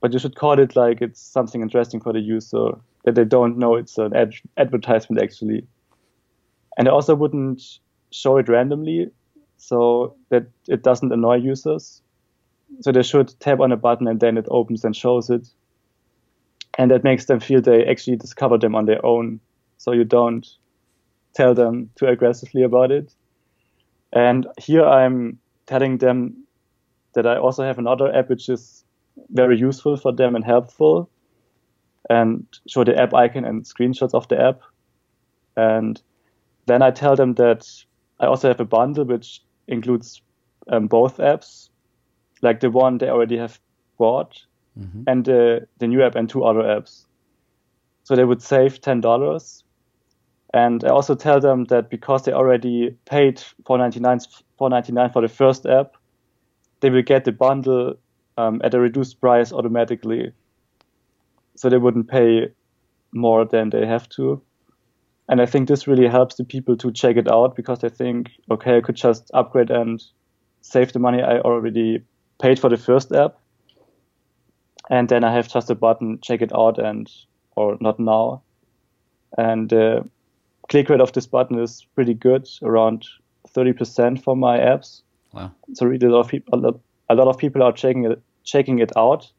But 0.00 0.12
you 0.12 0.18
should 0.18 0.36
call 0.36 0.58
it 0.58 0.76
like 0.76 1.00
it's 1.00 1.20
something 1.20 1.62
interesting 1.62 2.00
for 2.00 2.12
the 2.12 2.20
user 2.20 2.72
that 3.04 3.14
they 3.14 3.24
don't 3.24 3.58
know 3.58 3.74
it's 3.74 3.98
an 3.98 4.14
ad- 4.14 4.34
advertisement 4.56 5.22
actually. 5.22 5.66
And 6.76 6.88
I 6.88 6.90
also 6.90 7.14
wouldn't 7.14 7.62
show 8.10 8.36
it 8.38 8.48
randomly 8.48 9.10
so 9.56 10.14
that 10.30 10.46
it 10.68 10.82
doesn't 10.82 11.12
annoy 11.12 11.36
users. 11.36 12.02
So 12.80 12.92
they 12.92 13.02
should 13.02 13.38
tap 13.40 13.60
on 13.60 13.72
a 13.72 13.76
button 13.76 14.08
and 14.08 14.20
then 14.20 14.36
it 14.36 14.46
opens 14.50 14.84
and 14.84 14.96
shows 14.96 15.30
it. 15.30 15.46
And 16.76 16.90
that 16.90 17.04
makes 17.04 17.26
them 17.26 17.38
feel 17.40 17.60
they 17.60 17.84
actually 17.84 18.16
discovered 18.16 18.60
them 18.60 18.74
on 18.74 18.86
their 18.86 19.04
own. 19.06 19.40
So 19.78 19.92
you 19.92 20.04
don't 20.04 20.46
tell 21.34 21.54
them 21.54 21.90
too 21.96 22.06
aggressively 22.06 22.62
about 22.62 22.90
it. 22.90 23.14
And 24.12 24.46
here 24.58 24.84
I'm 24.84 25.38
telling 25.66 25.98
them 25.98 26.44
that 27.14 27.26
I 27.26 27.36
also 27.36 27.64
have 27.64 27.78
another 27.78 28.14
app 28.14 28.28
which 28.28 28.48
is 28.48 28.84
very 29.30 29.58
useful 29.58 29.96
for 29.96 30.12
them 30.12 30.34
and 30.36 30.44
helpful 30.44 31.10
and 32.10 32.46
show 32.68 32.84
the 32.84 32.96
app 32.96 33.14
icon 33.14 33.44
and 33.44 33.64
screenshots 33.64 34.14
of 34.14 34.28
the 34.28 34.40
app. 34.40 34.60
And 35.56 36.00
then 36.66 36.82
I 36.82 36.90
tell 36.90 37.16
them 37.16 37.34
that 37.34 37.68
I 38.20 38.26
also 38.26 38.48
have 38.48 38.60
a 38.60 38.64
bundle 38.64 39.04
which 39.04 39.42
includes 39.66 40.20
um, 40.68 40.86
both 40.86 41.18
apps, 41.18 41.70
like 42.42 42.60
the 42.60 42.70
one 42.70 42.98
they 42.98 43.08
already 43.08 43.36
have 43.38 43.58
bought 43.98 44.40
mm-hmm. 44.78 45.02
and 45.06 45.24
the, 45.24 45.66
the 45.78 45.86
new 45.86 46.02
app 46.02 46.14
and 46.14 46.28
two 46.28 46.44
other 46.44 46.62
apps. 46.62 47.06
So 48.04 48.14
they 48.14 48.24
would 48.24 48.42
save 48.42 48.80
$10 48.80 49.62
and 50.54 50.84
I 50.84 50.90
also 50.90 51.16
tell 51.16 51.40
them 51.40 51.64
that 51.64 51.90
because 51.90 52.22
they 52.22 52.32
already 52.32 52.96
paid 53.06 53.42
4.99 53.64 55.12
for 55.12 55.20
the 55.20 55.28
first 55.28 55.66
app, 55.66 55.96
they 56.78 56.90
will 56.90 57.02
get 57.02 57.24
the 57.24 57.32
bundle 57.32 57.94
um, 58.38 58.60
at 58.62 58.72
a 58.72 58.78
reduced 58.78 59.20
price 59.20 59.52
automatically. 59.52 60.30
So 61.56 61.68
they 61.68 61.76
wouldn't 61.76 62.08
pay 62.08 62.52
more 63.12 63.44
than 63.44 63.70
they 63.70 63.84
have 63.84 64.08
to. 64.10 64.40
And 65.28 65.40
I 65.40 65.46
think 65.46 65.66
this 65.66 65.88
really 65.88 66.06
helps 66.06 66.36
the 66.36 66.44
people 66.44 66.76
to 66.76 66.92
check 66.92 67.16
it 67.16 67.28
out 67.28 67.56
because 67.56 67.80
they 67.80 67.88
think, 67.88 68.30
okay, 68.48 68.76
I 68.76 68.80
could 68.80 68.94
just 68.94 69.32
upgrade 69.34 69.72
and 69.72 70.00
save 70.60 70.92
the 70.92 71.00
money 71.00 71.20
I 71.20 71.40
already 71.40 72.04
paid 72.40 72.60
for 72.60 72.70
the 72.70 72.76
first 72.76 73.10
app. 73.10 73.40
And 74.88 75.08
then 75.08 75.24
I 75.24 75.32
have 75.32 75.48
just 75.48 75.68
a 75.70 75.74
button, 75.74 76.20
check 76.22 76.42
it 76.42 76.52
out 76.54 76.78
and, 76.78 77.10
or 77.56 77.76
not 77.80 77.98
now. 77.98 78.42
And 79.36 79.72
uh, 79.72 80.02
click 80.68 80.88
rate 80.88 81.00
of 81.00 81.12
this 81.12 81.26
button 81.26 81.58
is 81.58 81.86
pretty 81.94 82.14
good, 82.14 82.48
around 82.62 83.06
30% 83.48 84.22
for 84.22 84.36
my 84.36 84.58
apps. 84.58 85.02
Wow. 85.32 85.52
So 85.74 85.86
really 85.86 86.06
a 86.06 86.10
lot 86.10 86.20
of 86.20 86.28
people, 86.28 86.58
a 86.58 86.60
lot, 86.60 86.80
a 87.08 87.14
lot 87.14 87.28
of 87.28 87.38
people 87.38 87.62
are 87.62 87.72
checking 87.72 88.04
it, 88.04 88.22
checking 88.44 88.78
it 88.78 88.92
out. 88.96 89.30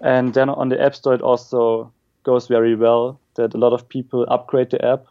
And 0.00 0.34
then 0.34 0.48
on 0.48 0.68
the 0.68 0.80
App 0.80 0.94
Store, 0.94 1.14
it 1.14 1.22
also 1.22 1.92
goes 2.24 2.46
very 2.48 2.74
well 2.74 3.20
that 3.34 3.54
a 3.54 3.58
lot 3.58 3.72
of 3.72 3.88
people 3.88 4.26
upgrade 4.28 4.70
the 4.70 4.84
app. 4.84 5.06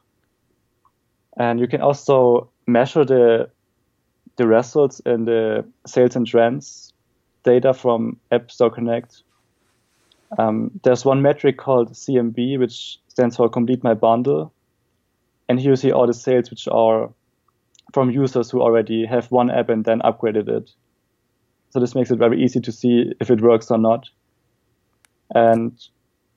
And 1.37 1.59
you 1.59 1.67
can 1.67 1.81
also 1.81 2.49
measure 2.67 3.05
the 3.05 3.49
the 4.37 4.47
results 4.47 5.01
in 5.01 5.25
the 5.25 5.65
sales 5.85 6.15
and 6.15 6.25
trends 6.25 6.93
data 7.43 7.73
from 7.73 8.17
App 8.31 8.49
Store 8.49 8.69
Connect. 8.69 9.23
Um, 10.37 10.71
there's 10.83 11.03
one 11.03 11.21
metric 11.21 11.57
called 11.57 11.93
CMB, 11.93 12.57
which 12.59 12.97
stands 13.09 13.35
for 13.35 13.49
Complete 13.49 13.83
My 13.83 13.93
Bundle, 13.93 14.53
and 15.51 15.59
here 15.59 15.71
you 15.71 15.75
see 15.75 15.91
all 15.91 16.07
the 16.07 16.13
sales 16.13 16.49
which 16.49 16.65
are 16.69 17.11
from 17.93 18.09
users 18.09 18.49
who 18.49 18.61
already 18.61 19.05
have 19.05 19.29
one 19.31 19.51
app 19.51 19.67
and 19.67 19.83
then 19.83 19.99
upgraded 19.99 20.47
it. 20.47 20.71
So 21.71 21.81
this 21.81 21.93
makes 21.93 22.09
it 22.09 22.19
very 22.19 22.41
easy 22.41 22.61
to 22.61 22.71
see 22.71 23.11
if 23.19 23.29
it 23.29 23.41
works 23.41 23.69
or 23.69 23.77
not. 23.77 24.07
And 25.35 25.77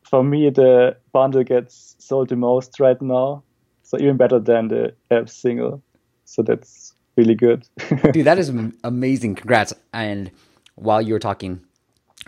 for 0.02 0.24
me, 0.24 0.50
the 0.50 0.96
bundle 1.12 1.44
gets 1.44 1.94
sold 2.00 2.30
the 2.30 2.34
most 2.34 2.80
right 2.80 3.00
now. 3.00 3.44
So 3.84 3.98
even 4.00 4.16
better 4.16 4.40
than 4.40 4.66
the 4.66 4.96
app 5.12 5.28
single. 5.28 5.80
So 6.24 6.42
that's 6.42 6.92
really 7.16 7.36
good. 7.36 7.68
Dude, 8.12 8.26
that 8.26 8.40
is 8.40 8.48
amazing. 8.82 9.36
Congrats. 9.36 9.72
And 9.92 10.32
while 10.74 11.00
you 11.00 11.12
were 11.12 11.20
talking, 11.20 11.64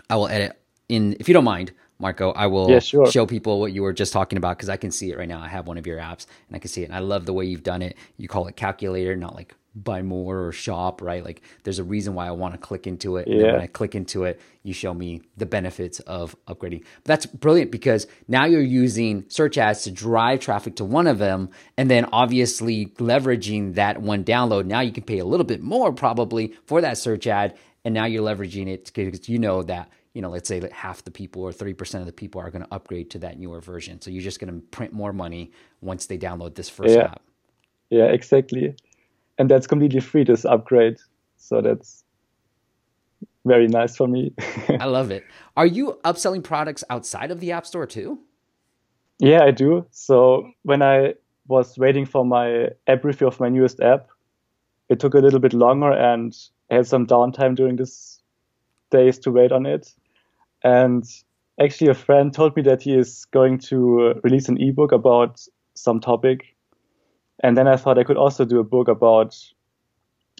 I 0.09 0.15
will 0.15 0.29
edit 0.29 0.57
in, 0.87 1.17
if 1.19 1.27
you 1.27 1.33
don't 1.33 1.43
mind, 1.43 1.73
Marco, 1.99 2.31
I 2.31 2.47
will 2.47 2.69
yeah, 2.69 2.79
sure. 2.79 3.09
show 3.11 3.25
people 3.25 3.59
what 3.59 3.73
you 3.73 3.81
were 3.81 3.93
just 3.93 4.13
talking 4.13 4.37
about 4.37 4.57
because 4.57 4.69
I 4.69 4.77
can 4.77 4.91
see 4.91 5.11
it 5.11 5.17
right 5.17 5.27
now. 5.27 5.41
I 5.41 5.47
have 5.47 5.67
one 5.67 5.77
of 5.77 5.87
your 5.87 5.97
apps 5.97 6.27
and 6.47 6.55
I 6.55 6.59
can 6.59 6.69
see 6.69 6.83
it. 6.83 6.85
And 6.85 6.95
I 6.95 6.99
love 6.99 7.25
the 7.25 7.33
way 7.33 7.45
you've 7.45 7.63
done 7.63 7.81
it. 7.81 7.97
You 8.17 8.27
call 8.27 8.47
it 8.47 8.55
calculator, 8.55 9.15
not 9.15 9.35
like 9.35 9.55
buy 9.83 10.01
more 10.01 10.45
or 10.45 10.51
shop, 10.51 11.01
right? 11.01 11.23
Like 11.23 11.41
there's 11.63 11.79
a 11.79 11.83
reason 11.83 12.13
why 12.13 12.27
I 12.27 12.31
want 12.31 12.53
to 12.53 12.57
click 12.59 12.87
into 12.87 13.17
it. 13.17 13.27
Yeah. 13.27 13.35
And 13.35 13.51
when 13.53 13.61
I 13.61 13.67
click 13.67 13.95
into 13.95 14.23
it, 14.23 14.39
you 14.63 14.73
show 14.73 14.93
me 14.93 15.21
the 15.37 15.45
benefits 15.45 15.99
of 16.01 16.35
upgrading. 16.47 16.83
But 17.03 17.05
that's 17.05 17.25
brilliant 17.25 17.71
because 17.71 18.07
now 18.27 18.45
you're 18.45 18.61
using 18.61 19.25
search 19.29 19.57
ads 19.57 19.83
to 19.83 19.91
drive 19.91 20.39
traffic 20.39 20.75
to 20.77 20.85
one 20.85 21.07
of 21.07 21.17
them 21.17 21.49
and 21.77 21.89
then 21.89 22.05
obviously 22.11 22.87
leveraging 22.97 23.75
that 23.75 24.01
one 24.01 24.23
download. 24.23 24.65
Now 24.65 24.81
you 24.81 24.91
can 24.91 25.03
pay 25.03 25.19
a 25.19 25.25
little 25.25 25.45
bit 25.45 25.61
more 25.61 25.91
probably 25.91 26.53
for 26.65 26.81
that 26.81 26.97
search 26.97 27.27
ad. 27.27 27.57
And 27.85 27.93
now 27.93 28.05
you're 28.05 28.23
leveraging 28.23 28.67
it 28.67 28.91
because 28.93 29.29
you 29.29 29.39
know 29.39 29.63
that 29.63 29.89
you 30.17 30.23
know, 30.23 30.31
let's 30.31 30.49
say 30.49 30.59
that 30.59 30.71
half 30.71 31.03
the 31.03 31.11
people 31.11 31.43
or 31.43 31.51
30% 31.51 31.99
of 31.99 32.07
the 32.07 32.11
people 32.11 32.41
are 32.41 32.49
going 32.49 32.63
to 32.63 32.73
upgrade 32.73 33.11
to 33.11 33.19
that 33.19 33.37
newer 33.37 33.61
version. 33.61 34.01
So 34.01 34.09
you're 34.09 34.23
just 34.23 34.39
going 34.39 34.51
to 34.51 34.65
print 34.69 34.91
more 34.91 35.13
money 35.13 35.51
once 35.79 36.07
they 36.07 36.17
download 36.17 36.55
this 36.55 36.69
first 36.69 36.95
yeah. 36.95 37.03
app. 37.03 37.21
Yeah, 37.91 38.05
exactly. 38.05 38.73
And 39.37 39.47
that's 39.47 39.67
completely 39.67 39.99
free, 39.99 40.23
this 40.23 40.43
upgrade. 40.43 40.97
So 41.37 41.61
that's 41.61 42.03
very 43.45 43.67
nice 43.67 43.95
for 43.95 44.07
me. 44.07 44.33
I 44.79 44.85
love 44.85 45.11
it. 45.11 45.23
Are 45.55 45.67
you 45.67 45.99
upselling 46.03 46.43
products 46.43 46.83
outside 46.89 47.29
of 47.29 47.39
the 47.39 47.51
App 47.51 47.67
Store 47.67 47.85
too? 47.85 48.17
Yeah, 49.19 49.43
I 49.43 49.51
do. 49.51 49.85
So 49.91 50.49
when 50.63 50.81
I 50.81 51.13
was 51.47 51.77
waiting 51.77 52.07
for 52.07 52.25
my 52.25 52.69
app 52.87 53.05
review 53.05 53.27
of 53.27 53.39
my 53.39 53.49
newest 53.49 53.81
app, 53.81 54.07
it 54.89 54.99
took 54.99 55.13
a 55.13 55.19
little 55.19 55.39
bit 55.39 55.53
longer 55.53 55.91
and 55.91 56.35
I 56.71 56.77
had 56.77 56.87
some 56.87 57.05
downtime 57.05 57.55
during 57.55 57.75
this 57.75 58.19
days 58.89 59.19
to 59.19 59.31
wait 59.31 59.51
on 59.51 59.67
it. 59.67 59.93
And 60.67 61.05
actually, 61.61 61.89
a 61.89 61.93
friend 61.93 62.33
told 62.33 62.55
me 62.57 62.61
that 62.63 62.81
he 62.81 62.93
is 62.93 63.25
going 63.31 63.59
to 63.69 64.19
release 64.23 64.49
an 64.49 64.61
ebook 64.61 64.91
about 64.91 65.39
some 65.75 66.01
topic. 66.01 66.55
And 67.41 67.55
then 67.55 67.67
I 67.67 67.77
thought 67.77 67.97
I 67.97 68.03
could 68.03 68.17
also 68.17 68.43
do 68.43 68.59
a 68.59 68.65
book 68.65 68.89
about 68.89 69.37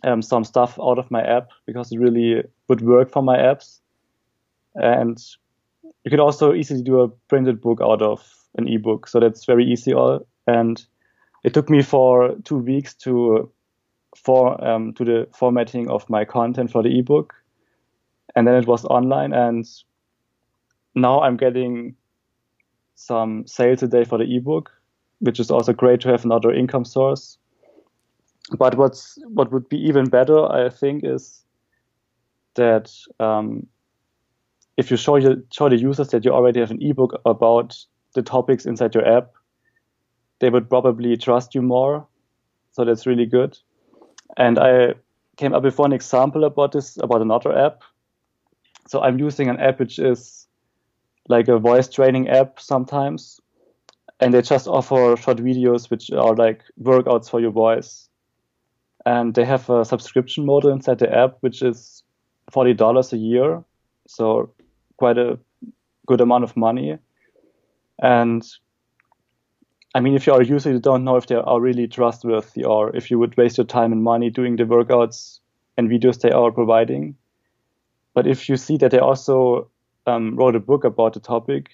um, 0.04 0.22
some 0.22 0.44
stuff 0.44 0.78
out 0.82 1.00
of 1.00 1.10
my 1.10 1.22
app 1.22 1.50
because 1.66 1.92
it 1.94 2.00
really 2.00 2.44
would 2.68 2.82
work 2.82 3.10
for 3.10 3.24
my 3.24 3.38
apps. 3.38 3.80
And 4.76 5.18
you 6.04 6.12
could 6.12 6.20
also 6.20 6.54
easily 6.54 6.82
do 6.82 7.00
a 7.00 7.08
printed 7.30 7.62
book 7.62 7.80
out 7.82 8.02
of 8.02 8.20
an 8.58 8.68
ebook. 8.68 9.08
So 9.08 9.22
that's 9.22 9.46
very 9.46 9.66
easy. 9.66 9.94
And 10.46 10.86
it 11.46 11.54
took 11.54 11.70
me 11.70 11.82
for 11.84 12.36
two 12.44 12.58
weeks 12.58 12.94
to 12.96 13.50
for 14.16 14.62
um, 14.68 14.94
to 14.94 15.06
the 15.06 15.28
formatting 15.34 15.90
of 15.90 16.10
my 16.10 16.26
content 16.26 16.72
for 16.72 16.84
the 16.84 17.00
ebook, 17.00 17.34
and 18.36 18.48
then 18.48 18.56
it 18.56 18.68
was 18.68 18.84
online. 18.86 19.32
And 19.32 19.66
now 20.98 21.22
I'm 21.22 21.38
getting 21.38 21.96
some 22.96 23.46
sales 23.48 23.84
a 23.84 23.88
day 23.88 24.04
for 24.04 24.18
the 24.18 24.36
ebook, 24.36 24.72
which 25.20 25.40
is 25.40 25.52
also 25.52 25.74
great 25.74 26.02
to 26.02 26.10
have 26.10 26.26
another 26.26 26.52
income 26.52 26.86
source. 26.86 27.38
But 28.58 28.76
what's 28.78 29.20
what 29.28 29.52
would 29.52 29.70
be 29.70 29.78
even 29.78 30.06
better, 30.06 30.52
I 30.52 30.70
think, 30.70 31.04
is 31.04 31.44
that 32.56 32.92
um, 33.20 33.68
if 34.78 34.90
you 34.90 34.98
show 34.98 35.18
your, 35.18 35.36
show 35.52 35.70
the 35.70 35.78
users 35.78 36.10
that 36.10 36.24
you 36.24 36.32
already 36.32 36.60
have 36.60 36.72
an 36.72 36.82
ebook 36.82 37.20
about 37.26 37.78
the 38.14 38.22
topics 38.22 38.66
inside 38.66 38.96
your 38.96 39.08
app, 39.08 39.32
they 40.40 40.50
would 40.50 40.70
probably 40.70 41.18
trust 41.18 41.54
you 41.56 41.62
more. 41.62 42.08
So 42.72 42.86
that's 42.86 43.06
really 43.06 43.26
good. 43.26 43.58
And 44.38 44.60
I 44.60 44.94
came 45.36 45.54
up 45.54 45.64
with 45.64 45.78
one 45.78 45.94
example 45.94 46.44
about 46.44 46.72
this, 46.72 46.98
about 46.98 47.22
another 47.22 47.58
app. 47.58 47.82
So 48.88 49.02
I'm 49.02 49.20
using 49.20 49.50
an 49.50 49.60
app 49.60 49.80
which 49.80 50.00
is 50.00 50.47
like 51.28 51.48
a 51.48 51.60
voice 51.60 51.90
training 51.90 52.30
app 52.30 52.60
sometimes. 52.60 53.40
And 54.20 54.34
they 54.34 54.42
just 54.42 54.68
offer 54.68 55.16
short 55.16 55.38
videos 55.38 55.90
which 55.90 56.12
are 56.12 56.36
like 56.36 56.64
workouts 56.82 57.30
for 57.30 57.40
your 57.40 57.52
voice. 57.52 58.10
And 59.06 59.34
they 59.34 59.46
have 59.46 59.70
a 59.70 59.86
subscription 59.86 60.46
model 60.46 60.72
inside 60.72 61.00
the 61.00 61.16
app, 61.16 61.38
which 61.42 61.62
is 61.62 62.04
$40 62.52 63.14
a 63.14 63.18
year. 63.18 63.64
So 64.08 64.52
quite 64.98 65.18
a 65.18 65.38
good 66.08 66.22
amount 66.22 66.44
of 66.44 66.58
money. 66.58 66.98
And 68.00 68.44
I 69.94 70.00
mean, 70.00 70.16
if 70.16 70.28
you 70.28 70.34
are 70.34 70.42
a 70.42 70.46
user, 70.46 70.72
you 70.72 70.80
don't 70.80 71.04
know 71.04 71.16
if 71.16 71.28
they 71.28 71.36
are 71.36 71.62
really 71.62 71.88
trustworthy 71.88 72.64
or 72.64 72.96
if 72.96 73.10
you 73.10 73.20
would 73.20 73.38
waste 73.38 73.58
your 73.58 73.66
time 73.66 73.92
and 73.92 74.04
money 74.04 74.30
doing 74.30 74.56
the 74.56 74.64
workouts 74.64 75.40
and 75.78 75.90
videos 75.90 76.20
they 76.20 76.32
are 76.32 76.52
providing. 76.52 77.16
But 78.14 78.28
if 78.28 78.50
you 78.50 78.58
see 78.58 78.78
that 78.78 78.92
they 78.92 79.00
also 79.00 79.70
um, 80.08 80.36
wrote 80.36 80.56
a 80.56 80.60
book 80.60 80.84
about 80.84 81.14
the 81.14 81.20
topic, 81.20 81.70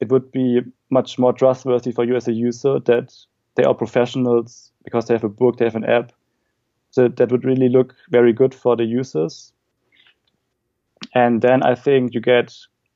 it 0.00 0.10
would 0.10 0.32
be 0.32 0.60
much 0.90 1.18
more 1.18 1.32
trustworthy 1.32 1.92
for 1.92 2.04
you 2.04 2.16
as 2.16 2.28
a 2.28 2.32
user 2.32 2.78
that 2.80 3.14
they 3.56 3.64
are 3.64 3.74
professionals 3.74 4.72
because 4.84 5.06
they 5.06 5.14
have 5.14 5.24
a 5.24 5.28
book, 5.28 5.58
they 5.58 5.64
have 5.64 5.76
an 5.76 5.84
app. 5.84 6.12
So 6.90 7.08
that 7.08 7.30
would 7.30 7.44
really 7.44 7.68
look 7.68 7.94
very 8.10 8.32
good 8.32 8.54
for 8.54 8.76
the 8.76 8.84
users. 8.84 9.52
And 11.14 11.42
then 11.42 11.62
I 11.62 11.74
think 11.74 12.14
you 12.14 12.20
get 12.20 12.54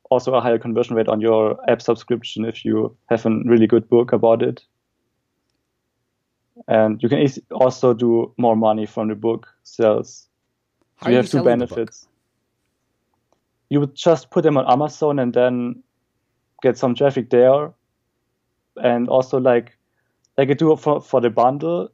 also 0.09 0.33
a 0.33 0.41
higher 0.41 0.57
conversion 0.57 0.95
rate 0.95 1.09
on 1.09 1.21
your 1.21 1.57
app 1.69 1.81
subscription 1.81 2.45
if 2.45 2.63
you 2.63 2.95
have 3.09 3.25
a 3.25 3.29
really 3.45 3.67
good 3.67 3.89
book 3.89 4.13
about 4.13 4.41
it. 4.41 4.63
And 6.67 7.01
you 7.03 7.09
can 7.09 7.27
also 7.51 7.93
do 7.93 8.33
more 8.37 8.55
money 8.55 8.85
from 8.85 9.09
the 9.09 9.15
book 9.15 9.47
sales. 9.63 10.27
So 11.03 11.09
you 11.09 11.17
have 11.17 11.29
two 11.29 11.43
benefits. 11.43 12.07
You 13.69 13.79
would 13.81 13.95
just 13.95 14.29
put 14.31 14.43
them 14.43 14.57
on 14.57 14.71
Amazon 14.71 15.19
and 15.19 15.33
then 15.33 15.83
get 16.61 16.77
some 16.77 16.95
traffic 16.95 17.29
there. 17.29 17.71
And 18.81 19.09
also 19.09 19.39
like 19.39 19.77
like 20.37 20.49
you 20.49 20.55
do 20.55 20.75
for, 20.75 21.01
for 21.01 21.19
the 21.19 21.29
bundle, 21.29 21.89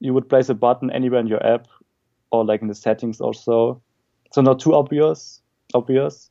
you 0.00 0.12
would 0.12 0.28
place 0.28 0.48
a 0.48 0.54
button 0.54 0.90
anywhere 0.90 1.20
in 1.20 1.26
your 1.26 1.44
app 1.44 1.66
or 2.30 2.44
like 2.44 2.60
in 2.62 2.68
the 2.68 2.74
settings 2.74 3.20
or 3.20 3.32
so. 3.32 3.80
So 4.32 4.42
not 4.42 4.60
too 4.60 4.74
obvious 4.74 5.40
obvious 5.74 6.30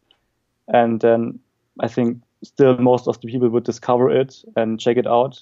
and 0.67 0.99
then 0.99 1.39
I 1.79 1.87
think 1.87 2.21
still 2.43 2.77
most 2.77 3.07
of 3.07 3.19
the 3.21 3.27
people 3.27 3.49
would 3.49 3.63
discover 3.63 4.09
it 4.09 4.43
and 4.55 4.79
check 4.79 4.97
it 4.97 5.07
out, 5.07 5.39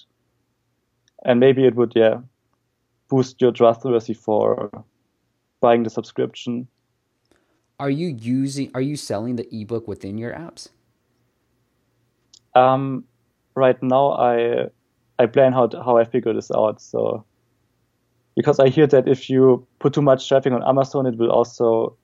and 1.24 1.40
maybe 1.40 1.64
it 1.64 1.74
would 1.74 1.92
yeah 1.94 2.20
boost 3.08 3.40
your 3.40 3.52
trustworthy 3.52 4.14
for 4.14 4.84
buying 5.60 5.82
the 5.82 5.90
subscription. 5.90 6.66
Are 7.78 7.90
you 7.90 8.08
using? 8.08 8.70
Are 8.74 8.80
you 8.80 8.96
selling 8.96 9.36
the 9.36 9.46
ebook 9.54 9.86
within 9.86 10.16
your 10.18 10.32
apps? 10.32 10.68
Um, 12.54 13.04
right 13.54 13.80
now 13.82 14.12
I 14.12 14.68
I 15.18 15.26
plan 15.26 15.52
how 15.52 15.66
to, 15.66 15.82
how 15.82 15.98
I 15.98 16.04
figure 16.04 16.32
this 16.32 16.50
out. 16.50 16.80
So 16.80 17.24
because 18.34 18.58
I 18.60 18.68
hear 18.68 18.86
that 18.86 19.08
if 19.08 19.28
you 19.28 19.66
put 19.78 19.92
too 19.92 20.02
much 20.02 20.28
traffic 20.28 20.52
on 20.52 20.62
Amazon, 20.62 21.06
it 21.06 21.16
will 21.16 21.30
also 21.30 21.96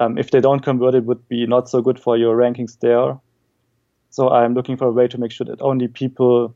um, 0.00 0.18
if 0.18 0.30
they 0.30 0.40
don't 0.40 0.60
convert, 0.60 0.94
it 0.94 1.04
would 1.04 1.26
be 1.28 1.46
not 1.46 1.68
so 1.68 1.80
good 1.80 1.98
for 1.98 2.16
your 2.16 2.36
rankings 2.36 2.78
there. 2.80 3.18
So 4.10 4.30
I'm 4.30 4.54
looking 4.54 4.76
for 4.76 4.86
a 4.86 4.92
way 4.92 5.08
to 5.08 5.18
make 5.18 5.32
sure 5.32 5.46
that 5.46 5.60
only 5.60 5.88
people 5.88 6.54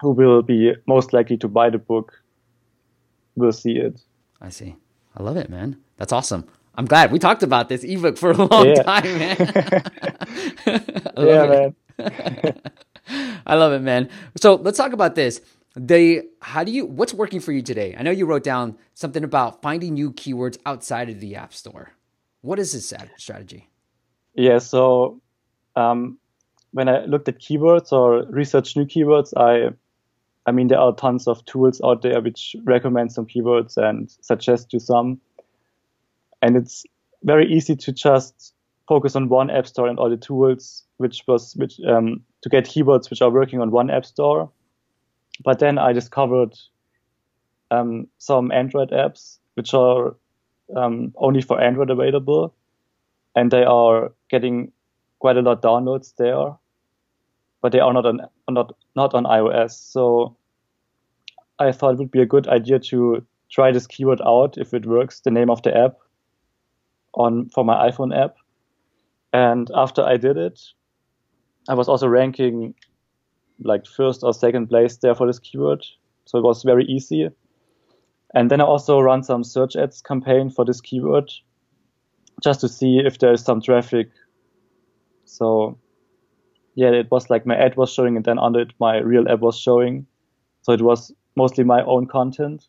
who 0.00 0.10
will 0.10 0.42
be 0.42 0.74
most 0.86 1.12
likely 1.12 1.36
to 1.38 1.48
buy 1.48 1.70
the 1.70 1.78
book 1.78 2.12
will 3.36 3.52
see 3.52 3.72
it. 3.72 4.00
I 4.40 4.48
see. 4.50 4.76
I 5.16 5.22
love 5.22 5.36
it, 5.36 5.50
man. 5.50 5.76
That's 5.96 6.12
awesome. 6.12 6.44
I'm 6.78 6.84
glad 6.84 7.10
we 7.10 7.18
talked 7.18 7.42
about 7.42 7.68
this 7.68 7.82
ebook 7.82 8.16
for 8.16 8.30
a 8.30 8.36
long 8.44 8.66
yeah. 8.68 8.82
time, 8.84 9.18
man. 9.18 9.82
yeah, 11.18 11.72
man. 11.98 12.60
I 13.46 13.56
love 13.56 13.72
it, 13.72 13.80
man. 13.80 14.08
So 14.36 14.54
let's 14.54 14.78
talk 14.78 14.92
about 14.92 15.16
this. 15.16 15.40
They, 15.74 16.22
how 16.40 16.62
do 16.62 16.70
you, 16.70 16.86
what's 16.86 17.12
working 17.12 17.40
for 17.40 17.50
you 17.50 17.62
today? 17.62 17.96
I 17.98 18.04
know 18.04 18.12
you 18.12 18.26
wrote 18.26 18.44
down 18.44 18.78
something 18.94 19.24
about 19.24 19.60
finding 19.60 19.94
new 19.94 20.12
keywords 20.12 20.56
outside 20.64 21.10
of 21.10 21.18
the 21.18 21.34
App 21.34 21.52
Store. 21.52 21.94
What 22.42 22.60
is 22.60 22.72
this 22.72 22.94
strategy? 23.16 23.68
Yeah, 24.34 24.58
so 24.58 25.20
um, 25.74 26.18
when 26.70 26.88
I 26.88 27.06
looked 27.06 27.28
at 27.28 27.40
keywords 27.40 27.90
or 27.90 28.24
research 28.30 28.76
new 28.76 28.84
keywords, 28.84 29.32
I 29.36 29.74
I 30.46 30.52
mean 30.52 30.68
there 30.68 30.78
are 30.78 30.94
tons 30.94 31.26
of 31.26 31.44
tools 31.44 31.80
out 31.84 32.02
there 32.02 32.20
which 32.20 32.54
recommend 32.64 33.12
some 33.12 33.26
keywords 33.26 33.76
and 33.76 34.08
suggest 34.22 34.72
you 34.72 34.78
some. 34.78 35.20
And 36.42 36.56
it's 36.56 36.84
very 37.22 37.46
easy 37.50 37.74
to 37.76 37.92
just 37.92 38.54
focus 38.88 39.14
on 39.16 39.28
one 39.28 39.50
app 39.50 39.66
store 39.66 39.86
and 39.86 39.98
all 39.98 40.08
the 40.08 40.16
tools 40.16 40.84
which 40.96 41.22
was 41.26 41.54
which 41.56 41.78
um, 41.86 42.22
to 42.42 42.48
get 42.48 42.64
keywords 42.64 43.10
which 43.10 43.22
are 43.22 43.30
working 43.30 43.60
on 43.60 43.70
one 43.70 43.90
app 43.90 44.06
store. 44.06 44.50
But 45.44 45.58
then 45.58 45.78
I 45.78 45.92
discovered 45.92 46.54
um, 47.70 48.08
some 48.18 48.50
Android 48.50 48.90
apps 48.90 49.38
which 49.54 49.74
are 49.74 50.16
um, 50.76 51.12
only 51.16 51.42
for 51.42 51.60
Android 51.60 51.90
available, 51.90 52.54
and 53.34 53.50
they 53.50 53.64
are 53.64 54.12
getting 54.30 54.72
quite 55.18 55.36
a 55.36 55.42
lot 55.42 55.62
downloads 55.62 56.14
there, 56.16 56.56
but 57.60 57.72
they 57.72 57.80
are 57.80 57.92
not 57.92 58.06
on 58.06 58.20
not 58.48 58.74
not 58.96 59.14
on 59.14 59.24
iOS. 59.24 59.72
So 59.72 60.36
I 61.58 61.72
thought 61.72 61.94
it 61.94 61.98
would 61.98 62.10
be 62.10 62.22
a 62.22 62.26
good 62.26 62.48
idea 62.48 62.78
to 62.78 63.24
try 63.50 63.72
this 63.72 63.86
keyword 63.86 64.20
out 64.24 64.58
if 64.58 64.74
it 64.74 64.86
works. 64.86 65.20
The 65.20 65.30
name 65.30 65.50
of 65.50 65.62
the 65.62 65.76
app 65.76 65.96
on 67.14 67.48
for 67.50 67.64
my 67.64 67.90
iPhone 67.90 68.16
app, 68.16 68.36
and 69.32 69.70
after 69.74 70.02
I 70.02 70.16
did 70.16 70.36
it, 70.36 70.60
I 71.68 71.74
was 71.74 71.88
also 71.88 72.08
ranking 72.08 72.74
like 73.60 73.86
first 73.86 74.22
or 74.22 74.32
second 74.32 74.68
place 74.68 74.96
there 74.98 75.14
for 75.14 75.26
this 75.26 75.38
keyword. 75.38 75.84
So 76.24 76.38
it 76.38 76.44
was 76.44 76.62
very 76.62 76.84
easy. 76.84 77.28
And 78.34 78.50
then 78.50 78.60
I 78.60 78.64
also 78.64 79.00
run 79.00 79.22
some 79.22 79.42
search 79.42 79.76
ads 79.76 80.02
campaign 80.02 80.50
for 80.50 80.64
this 80.64 80.80
keyword 80.80 81.30
just 82.42 82.60
to 82.60 82.68
see 82.68 82.98
if 82.98 83.18
there 83.18 83.32
is 83.32 83.42
some 83.42 83.60
traffic. 83.60 84.10
So 85.24 85.78
yeah, 86.74 86.90
it 86.90 87.10
was 87.10 87.30
like 87.30 87.46
my 87.46 87.56
ad 87.56 87.76
was 87.76 87.92
showing 87.92 88.16
and 88.16 88.24
then 88.24 88.38
under 88.38 88.60
it 88.60 88.72
my 88.78 88.98
real 88.98 89.28
ad 89.28 89.40
was 89.40 89.58
showing. 89.58 90.06
So 90.62 90.72
it 90.72 90.82
was 90.82 91.12
mostly 91.36 91.64
my 91.64 91.82
own 91.84 92.06
content. 92.06 92.68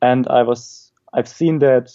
And 0.00 0.26
I 0.28 0.42
was 0.42 0.92
I've 1.12 1.28
seen 1.28 1.58
that 1.58 1.92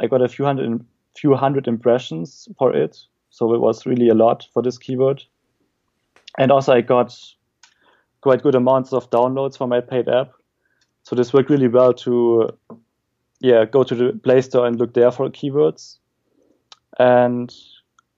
I 0.00 0.06
got 0.06 0.22
a 0.22 0.28
few 0.28 0.44
hundred 0.44 0.84
few 1.16 1.34
hundred 1.34 1.68
impressions 1.68 2.48
for 2.58 2.74
it. 2.74 2.98
So 3.30 3.52
it 3.54 3.60
was 3.60 3.86
really 3.86 4.08
a 4.08 4.14
lot 4.14 4.46
for 4.52 4.62
this 4.62 4.78
keyword. 4.78 5.22
And 6.38 6.50
also 6.50 6.72
I 6.72 6.80
got 6.80 7.16
quite 8.20 8.42
good 8.42 8.54
amounts 8.54 8.92
of 8.92 9.10
downloads 9.10 9.56
for 9.56 9.66
my 9.66 9.80
paid 9.80 10.08
app. 10.08 10.32
So 11.02 11.14
this 11.14 11.32
worked 11.32 11.50
really 11.50 11.68
well 11.68 11.92
to, 11.94 12.48
yeah, 13.40 13.64
go 13.64 13.84
to 13.84 13.94
the 13.94 14.18
Play 14.22 14.40
Store 14.40 14.66
and 14.66 14.78
look 14.78 14.94
there 14.94 15.12
for 15.12 15.28
keywords. 15.28 15.98
And 16.98 17.54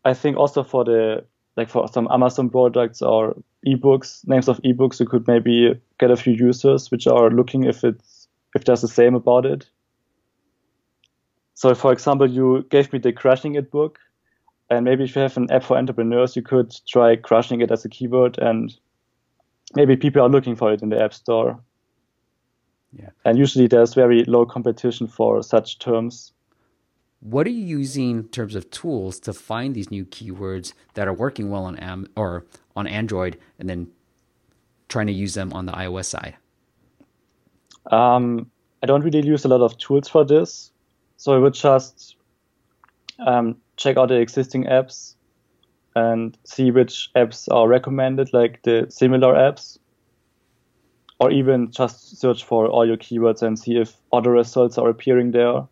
I 0.04 0.14
think 0.14 0.36
also 0.36 0.62
for 0.62 0.84
the 0.84 1.24
like 1.56 1.68
for 1.68 1.88
some 1.88 2.08
Amazon 2.10 2.50
products 2.50 3.02
or 3.02 3.34
ebooks, 3.66 4.26
names 4.28 4.48
of 4.48 4.60
ebooks, 4.62 5.00
you 5.00 5.06
could 5.06 5.26
maybe 5.26 5.74
get 5.98 6.10
a 6.10 6.16
few 6.16 6.34
users 6.34 6.90
which 6.90 7.06
are 7.06 7.30
looking 7.30 7.64
if 7.64 7.82
it's 7.82 8.28
if 8.54 8.64
there's 8.64 8.82
the 8.82 8.88
same 8.88 9.14
about 9.14 9.44
it. 9.46 9.66
So, 11.56 11.74
for 11.74 11.90
example, 11.90 12.30
you 12.30 12.66
gave 12.68 12.92
me 12.92 12.98
the 12.98 13.14
Crushing 13.14 13.54
It 13.54 13.70
book, 13.70 13.98
and 14.68 14.84
maybe 14.84 15.04
if 15.04 15.16
you 15.16 15.22
have 15.22 15.38
an 15.38 15.50
app 15.50 15.64
for 15.64 15.78
entrepreneurs, 15.78 16.36
you 16.36 16.42
could 16.42 16.76
try 16.86 17.16
crushing 17.16 17.62
it 17.62 17.70
as 17.70 17.82
a 17.82 17.88
keyword, 17.88 18.38
and 18.38 18.78
maybe 19.74 19.96
people 19.96 20.20
are 20.20 20.28
looking 20.28 20.54
for 20.54 20.70
it 20.74 20.82
in 20.82 20.90
the 20.90 21.02
App 21.02 21.14
Store. 21.14 21.58
Yeah. 22.92 23.08
And 23.24 23.38
usually 23.38 23.68
there's 23.68 23.94
very 23.94 24.22
low 24.24 24.44
competition 24.44 25.06
for 25.06 25.42
such 25.42 25.78
terms. 25.78 26.30
What 27.20 27.46
are 27.46 27.50
you 27.50 27.78
using 27.78 28.10
in 28.10 28.28
terms 28.28 28.54
of 28.54 28.70
tools 28.70 29.18
to 29.20 29.32
find 29.32 29.74
these 29.74 29.90
new 29.90 30.04
keywords 30.04 30.74
that 30.92 31.08
are 31.08 31.14
working 31.14 31.48
well 31.50 31.64
on 31.64 31.78
Am 31.78 32.06
or 32.16 32.44
on 32.76 32.86
Android, 32.86 33.38
and 33.58 33.66
then 33.66 33.88
trying 34.90 35.06
to 35.06 35.12
use 35.14 35.32
them 35.32 35.54
on 35.54 35.64
the 35.64 35.72
iOS 35.72 36.04
side? 36.04 36.36
Um, 37.90 38.50
I 38.82 38.86
don't 38.86 39.00
really 39.00 39.26
use 39.26 39.46
a 39.46 39.48
lot 39.48 39.62
of 39.62 39.78
tools 39.78 40.06
for 40.06 40.22
this, 40.22 40.70
so 41.26 41.34
I 41.34 41.38
would 41.38 41.54
just 41.54 42.14
um, 43.18 43.56
check 43.76 43.96
out 43.96 44.10
the 44.10 44.14
existing 44.14 44.66
apps 44.66 45.16
and 45.96 46.38
see 46.44 46.70
which 46.70 47.10
apps 47.16 47.48
are 47.50 47.66
recommended, 47.66 48.32
like 48.32 48.62
the 48.62 48.86
similar 48.90 49.34
apps, 49.34 49.76
or 51.18 51.32
even 51.32 51.72
just 51.72 52.20
search 52.20 52.44
for 52.44 52.68
all 52.68 52.86
your 52.86 52.96
keywords 52.96 53.42
and 53.42 53.58
see 53.58 53.76
if 53.76 53.96
other 54.12 54.30
results 54.30 54.78
are 54.78 54.88
appearing 54.88 55.32
there, 55.32 55.66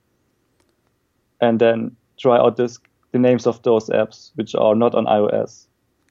and 1.40 1.60
then 1.60 1.94
try 2.18 2.36
out 2.36 2.56
this, 2.56 2.80
the 3.12 3.20
names 3.20 3.46
of 3.46 3.62
those 3.62 3.88
apps 3.90 4.32
which 4.34 4.56
are 4.56 4.74
not 4.74 4.96
on 4.96 5.04
iOS. 5.04 5.66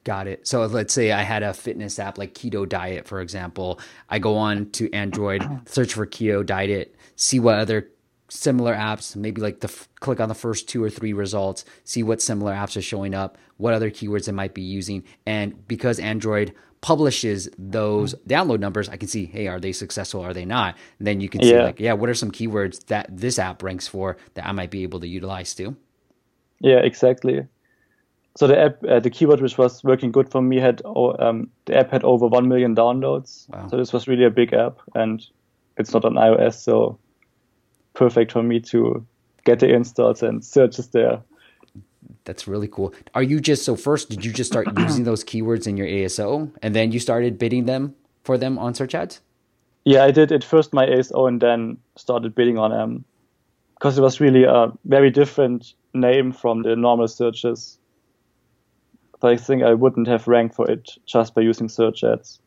Got 0.06 0.28
it. 0.28 0.48
So 0.48 0.66
let's 0.68 0.94
say 0.94 1.12
I 1.12 1.24
had 1.24 1.44
a 1.44 1.54
fitness 1.54 2.00
app 2.00 2.18
like 2.18 2.34
Keto 2.34 2.68
Diet, 2.68 3.10
for 3.10 3.20
example. 3.20 3.82
I 4.10 4.20
go 4.20 4.38
on 4.38 4.70
to 4.72 4.90
Android, 4.94 5.44
search 5.68 5.96
for 5.96 6.08
Keto 6.08 6.46
Diet, 6.46 6.96
see 7.18 7.42
what 7.42 7.60
other 7.60 7.90
similar 8.34 8.74
apps, 8.74 9.16
maybe 9.16 9.42
like 9.42 9.60
the 9.60 9.72
click 10.00 10.20
on 10.20 10.28
the 10.28 10.36
first 10.36 10.68
two 10.68 10.84
or 10.84 10.90
three 10.90 11.14
results, 11.14 11.66
see 11.84 12.02
what 12.02 12.22
similar 12.22 12.54
apps 12.54 12.76
are 12.76 12.82
showing 12.82 13.14
up, 13.14 13.38
what 13.58 13.74
other 13.74 13.92
keywords 13.92 14.28
it 14.28 14.34
might 14.34 14.54
be 14.54 14.62
using. 14.62 15.04
And 15.26 15.68
because 15.68 16.00
Android 16.00 16.54
publishes 16.82 17.48
those 17.58 18.16
download 18.28 18.60
numbers, 18.60 18.90
I 18.90 18.98
can 18.98 19.08
see, 19.08 19.26
hey, 19.26 19.48
are 19.48 19.60
they 19.60 19.72
successful? 19.72 20.22
Are 20.22 20.34
they 20.34 20.46
not? 20.46 20.76
And 20.98 21.08
then 21.08 21.22
you 21.22 21.30
can 21.30 21.44
see, 21.44 21.58
like, 21.58 21.80
yeah, 21.80 21.94
what 21.94 22.10
are 22.10 22.16
some 22.16 22.32
keywords 22.32 22.86
that 22.88 23.06
this 23.10 23.38
app 23.38 23.62
ranks 23.62 23.88
for 23.88 24.18
that 24.34 24.46
I 24.46 24.52
might 24.52 24.72
be 24.72 24.84
able 24.84 25.00
to 25.02 25.08
utilize 25.08 25.54
too? 25.54 25.78
Yeah, 26.60 26.80
exactly. 26.80 27.48
So 28.36 28.48
the 28.48 28.60
app, 28.60 28.84
uh, 28.84 29.00
the 29.00 29.12
keyword 29.12 29.42
which 29.42 29.60
was 29.60 29.84
working 29.84 30.12
good 30.12 30.30
for 30.30 30.42
me 30.42 30.58
had 30.58 30.82
um, 30.86 31.50
the 31.66 31.78
app 31.78 31.92
had 31.92 32.04
over 32.04 32.26
one 32.26 32.48
million 32.48 32.76
downloads. 32.76 33.48
Wow. 33.50 33.68
So 33.68 33.78
this 33.78 33.94
was 33.94 34.08
really 34.08 34.26
a 34.26 34.32
big 34.32 34.54
app, 34.54 34.80
and 34.96 35.24
it's 35.78 35.94
not 35.94 36.04
on 36.04 36.16
iOS, 36.16 36.56
so 36.56 36.98
perfect 37.94 38.32
for 38.32 38.44
me 38.44 38.60
to 38.60 39.06
get 39.46 39.60
the 39.60 39.74
installs 39.74 40.24
and 40.24 40.44
searches 40.44 40.88
there. 40.90 41.22
That's 42.26 42.48
really 42.48 42.68
cool. 42.68 42.94
Are 43.14 43.24
you 43.24 43.40
just 43.40 43.64
so 43.64 43.76
first? 43.76 44.10
Did 44.10 44.24
you 44.24 44.32
just 44.32 44.52
start 44.52 44.68
using 44.78 45.04
those 45.04 45.24
keywords 45.24 45.68
in 45.68 45.78
your 45.78 45.88
ASO, 45.88 46.52
and 46.62 46.76
then 46.76 46.92
you 46.92 47.00
started 47.00 47.38
bidding 47.38 47.66
them 47.66 47.96
for 48.24 48.38
them 48.38 48.58
on 48.58 48.74
search 48.74 48.96
ads? 48.96 49.22
Yeah, 49.86 50.06
I 50.06 50.12
did 50.12 50.32
at 50.32 50.44
first 50.44 50.74
my 50.74 50.86
ASO, 50.86 51.28
and 51.28 51.42
then 51.42 51.78
started 51.98 52.36
bidding 52.36 52.58
on 52.58 52.72
them 52.72 53.04
because 53.76 53.98
it 53.98 54.02
was 54.02 54.22
really 54.22 54.44
a 54.46 54.72
very 54.86 55.12
different 55.12 55.74
name 55.94 56.32
from 56.32 56.64
the 56.64 56.76
normal 56.76 57.08
searches. 57.08 57.78
So 59.22 59.28
I 59.28 59.38
think 59.38 59.64
I 59.64 59.74
wouldn't 59.74 60.08
have 60.08 60.28
ranked 60.28 60.56
for 60.56 60.70
it 60.70 60.92
just 61.06 61.36
by 61.36 61.42
using 61.42 61.70
search 61.70 62.04
ads. 62.04 62.40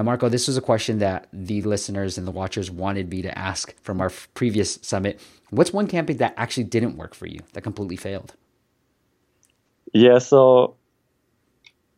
Now, 0.00 0.04
Marco, 0.04 0.30
this 0.30 0.46
was 0.46 0.56
a 0.56 0.62
question 0.62 0.98
that 1.00 1.28
the 1.30 1.60
listeners 1.60 2.16
and 2.16 2.26
the 2.26 2.30
watchers 2.30 2.70
wanted 2.70 3.10
me 3.10 3.20
to 3.20 3.38
ask 3.38 3.78
from 3.82 4.00
our 4.00 4.10
previous 4.32 4.78
summit. 4.80 5.20
What's 5.50 5.74
one 5.74 5.86
campaign 5.86 6.16
that 6.16 6.32
actually 6.38 6.64
didn't 6.64 6.96
work 6.96 7.14
for 7.14 7.26
you, 7.26 7.40
that 7.52 7.60
completely 7.60 7.96
failed? 7.96 8.34
Yeah, 9.92 10.16
so 10.16 10.76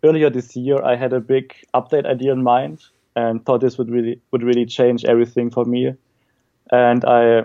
earlier 0.02 0.30
this 0.30 0.56
year, 0.56 0.82
I 0.82 0.96
had 0.96 1.12
a 1.12 1.20
big 1.20 1.54
update 1.74 2.04
idea 2.04 2.32
in 2.32 2.42
mind 2.42 2.82
and 3.14 3.46
thought 3.46 3.60
this 3.60 3.78
would 3.78 3.88
really 3.88 4.20
would 4.32 4.42
really 4.42 4.66
change 4.66 5.04
everything 5.04 5.48
for 5.48 5.64
me. 5.64 5.94
And 6.72 7.04
I 7.04 7.44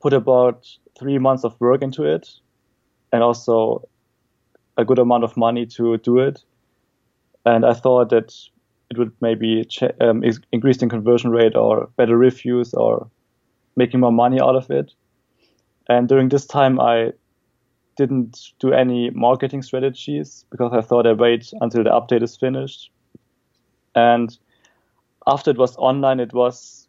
put 0.00 0.14
about 0.14 0.66
three 0.98 1.18
months 1.18 1.44
of 1.44 1.60
work 1.60 1.82
into 1.82 2.04
it, 2.04 2.26
and 3.12 3.22
also 3.22 3.86
a 4.78 4.84
good 4.86 4.98
amount 4.98 5.24
of 5.24 5.36
money 5.36 5.66
to 5.76 5.98
do 5.98 6.20
it. 6.20 6.42
And 7.44 7.66
I 7.66 7.74
thought 7.74 8.08
that 8.08 8.34
it 8.90 8.98
would 8.98 9.12
maybe 9.20 9.64
ch- 9.64 9.82
um, 10.00 10.22
increase 10.52 10.78
the 10.78 10.86
conversion 10.86 11.30
rate 11.30 11.56
or 11.56 11.88
better 11.96 12.16
reviews 12.16 12.72
or 12.74 13.10
making 13.76 14.00
more 14.00 14.12
money 14.12 14.40
out 14.40 14.56
of 14.56 14.70
it. 14.70 14.92
And 15.88 16.08
during 16.08 16.28
this 16.28 16.46
time, 16.46 16.80
I 16.80 17.12
didn't 17.96 18.38
do 18.60 18.72
any 18.72 19.10
marketing 19.10 19.62
strategies 19.62 20.44
because 20.50 20.72
I 20.72 20.80
thought 20.80 21.06
I'd 21.06 21.18
wait 21.18 21.52
until 21.60 21.84
the 21.84 21.90
update 21.90 22.22
is 22.22 22.36
finished. 22.36 22.90
And 23.94 24.36
after 25.26 25.50
it 25.50 25.58
was 25.58 25.76
online, 25.76 26.20
it 26.20 26.32
was 26.32 26.88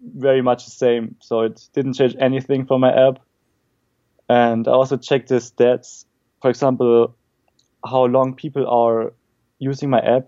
very 0.00 0.42
much 0.42 0.64
the 0.64 0.70
same. 0.70 1.16
So 1.20 1.40
it 1.40 1.68
didn't 1.74 1.94
change 1.94 2.14
anything 2.20 2.66
for 2.66 2.78
my 2.78 2.92
app. 2.92 3.18
And 4.28 4.66
I 4.68 4.72
also 4.72 4.96
checked 4.96 5.28
the 5.28 5.36
stats. 5.36 6.04
For 6.40 6.50
example, 6.50 7.16
how 7.84 8.04
long 8.04 8.34
people 8.34 8.66
are 8.66 9.12
using 9.58 9.90
my 9.90 10.00
app 10.00 10.26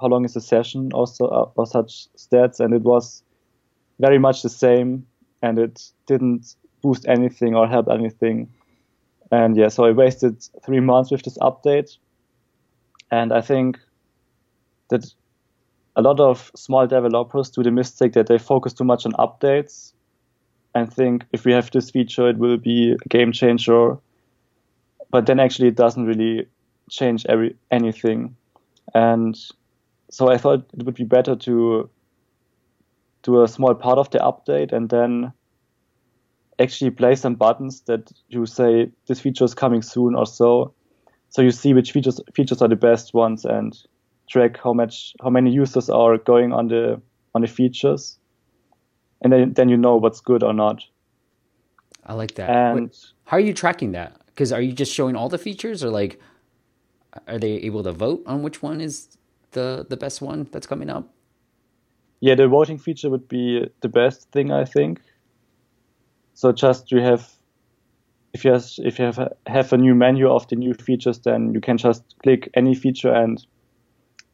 how 0.00 0.08
long 0.08 0.24
is 0.24 0.34
the 0.34 0.40
session 0.40 0.90
also 0.92 1.26
uh, 1.26 1.50
or 1.56 1.66
such 1.66 2.08
stats 2.16 2.60
and 2.60 2.74
it 2.74 2.82
was 2.82 3.22
very 3.98 4.18
much 4.18 4.42
the 4.42 4.48
same 4.48 5.06
and 5.42 5.58
it 5.58 5.82
didn't 6.06 6.54
boost 6.82 7.06
anything 7.08 7.54
or 7.54 7.68
help 7.68 7.88
anything. 7.88 8.48
And 9.30 9.56
yeah 9.56 9.68
so 9.68 9.84
i 9.84 9.90
wasted 9.90 10.42
three 10.64 10.80
months 10.80 11.10
with 11.10 11.22
this 11.22 11.38
update. 11.38 11.96
And 13.10 13.32
i 13.32 13.40
think 13.40 13.78
that 14.88 15.04
a 15.96 16.02
lot 16.02 16.20
of 16.20 16.50
small 16.56 16.86
developers 16.86 17.50
do 17.50 17.62
the 17.62 17.70
mistake 17.70 18.12
that 18.14 18.26
they 18.26 18.38
focus 18.38 18.72
too 18.72 18.84
much 18.84 19.04
on 19.04 19.12
updates 19.12 19.92
and 20.74 20.92
think 20.92 21.24
if 21.32 21.44
we 21.44 21.52
have 21.52 21.70
this 21.70 21.90
feature 21.90 22.28
it 22.28 22.38
will 22.38 22.56
be 22.56 22.92
a 22.92 23.08
game 23.08 23.32
changer. 23.32 23.96
But 25.10 25.26
then 25.26 25.38
actually 25.40 25.68
it 25.68 25.76
doesn't 25.76 26.06
really 26.06 26.46
change 26.90 27.26
every 27.28 27.56
anything. 27.70 28.36
And 28.94 29.36
so 30.12 30.30
I 30.30 30.36
thought 30.36 30.66
it 30.74 30.84
would 30.84 30.94
be 30.94 31.04
better 31.04 31.34
to 31.34 31.88
do 33.22 33.42
a 33.42 33.48
small 33.48 33.74
part 33.74 33.98
of 33.98 34.10
the 34.10 34.18
update 34.18 34.70
and 34.70 34.90
then 34.90 35.32
actually 36.58 36.90
place 36.90 37.22
some 37.22 37.34
buttons 37.34 37.80
that 37.86 38.12
you 38.28 38.44
say 38.44 38.90
this 39.08 39.20
feature 39.20 39.44
is 39.44 39.54
coming 39.54 39.80
soon 39.80 40.14
or 40.14 40.26
so. 40.26 40.74
So 41.30 41.40
you 41.40 41.50
see 41.50 41.72
which 41.72 41.92
features 41.92 42.20
features 42.34 42.60
are 42.60 42.68
the 42.68 42.76
best 42.76 43.14
ones 43.14 43.46
and 43.46 43.74
track 44.28 44.58
how 44.62 44.74
much 44.74 45.14
how 45.22 45.30
many 45.30 45.50
users 45.50 45.88
are 45.88 46.18
going 46.18 46.52
on 46.52 46.68
the 46.68 47.00
on 47.34 47.40
the 47.40 47.48
features, 47.48 48.18
and 49.22 49.32
then 49.32 49.54
then 49.54 49.70
you 49.70 49.78
know 49.78 49.96
what's 49.96 50.20
good 50.20 50.42
or 50.42 50.52
not. 50.52 50.84
I 52.04 52.12
like 52.12 52.34
that. 52.34 52.50
And 52.50 52.82
Wait, 52.82 52.98
how 53.24 53.38
are 53.38 53.40
you 53.40 53.54
tracking 53.54 53.92
that? 53.92 54.20
Because 54.26 54.52
are 54.52 54.60
you 54.60 54.72
just 54.74 54.92
showing 54.92 55.16
all 55.16 55.30
the 55.30 55.38
features, 55.38 55.82
or 55.82 55.88
like, 55.88 56.20
are 57.26 57.38
they 57.38 57.52
able 57.52 57.82
to 57.82 57.92
vote 57.92 58.22
on 58.26 58.42
which 58.42 58.60
one 58.60 58.82
is 58.82 59.16
the 59.52 59.86
the 59.88 59.96
best 59.96 60.20
one 60.20 60.46
that's 60.50 60.66
coming 60.66 60.90
up? 60.90 61.08
Yeah, 62.20 62.36
the 62.36 62.46
voting 62.48 62.78
feature 62.78 63.10
would 63.10 63.28
be 63.28 63.68
the 63.80 63.88
best 63.88 64.30
thing, 64.30 64.52
I 64.52 64.64
think. 64.64 65.00
So 66.34 66.52
just 66.52 66.92
you 66.92 67.00
have, 67.00 67.28
if 68.32 68.44
you 68.44 68.52
have, 68.52 68.64
if 68.78 68.98
you 68.98 69.04
have 69.04 69.18
a, 69.18 69.30
have 69.46 69.72
a 69.72 69.76
new 69.76 69.94
menu 69.94 70.30
of 70.30 70.46
the 70.48 70.56
new 70.56 70.74
features, 70.74 71.18
then 71.20 71.52
you 71.52 71.60
can 71.60 71.78
just 71.78 72.02
click 72.22 72.48
any 72.54 72.74
feature, 72.74 73.12
and 73.12 73.44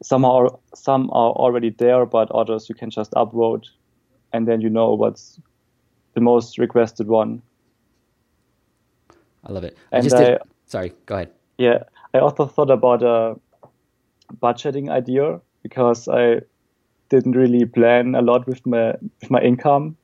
some 0.03 0.23
are 0.23 0.49
some 0.75 1.09
are 1.11 1.31
already 1.31 1.71
there, 1.71 2.05
but 2.05 2.31
others 2.31 2.69
you 2.69 2.75
can 2.75 2.89
just 2.89 3.11
upvote, 3.13 3.65
and 4.33 4.47
then 4.47 4.61
you 4.61 4.69
know 4.69 4.93
what's 4.93 5.39
the 6.13 6.21
most 6.21 6.57
requested 6.57 7.07
one. 7.07 7.41
I 9.43 9.51
love 9.51 9.63
it. 9.63 9.77
I 9.91 9.97
and 9.97 10.13
I, 10.13 10.23
did, 10.23 10.41
sorry, 10.67 10.93
go 11.05 11.15
ahead. 11.15 11.31
Yeah, 11.57 11.83
I 12.13 12.19
also 12.19 12.45
thought 12.45 12.69
about 12.69 13.03
a 13.03 13.35
budgeting 14.41 14.89
idea 14.89 15.41
because 15.63 16.07
I 16.07 16.41
didn't 17.09 17.33
really 17.33 17.65
plan 17.65 18.15
a 18.15 18.21
lot 18.21 18.47
with 18.47 18.65
my 18.65 18.93
with 19.21 19.31
my 19.31 19.41
income, 19.41 19.97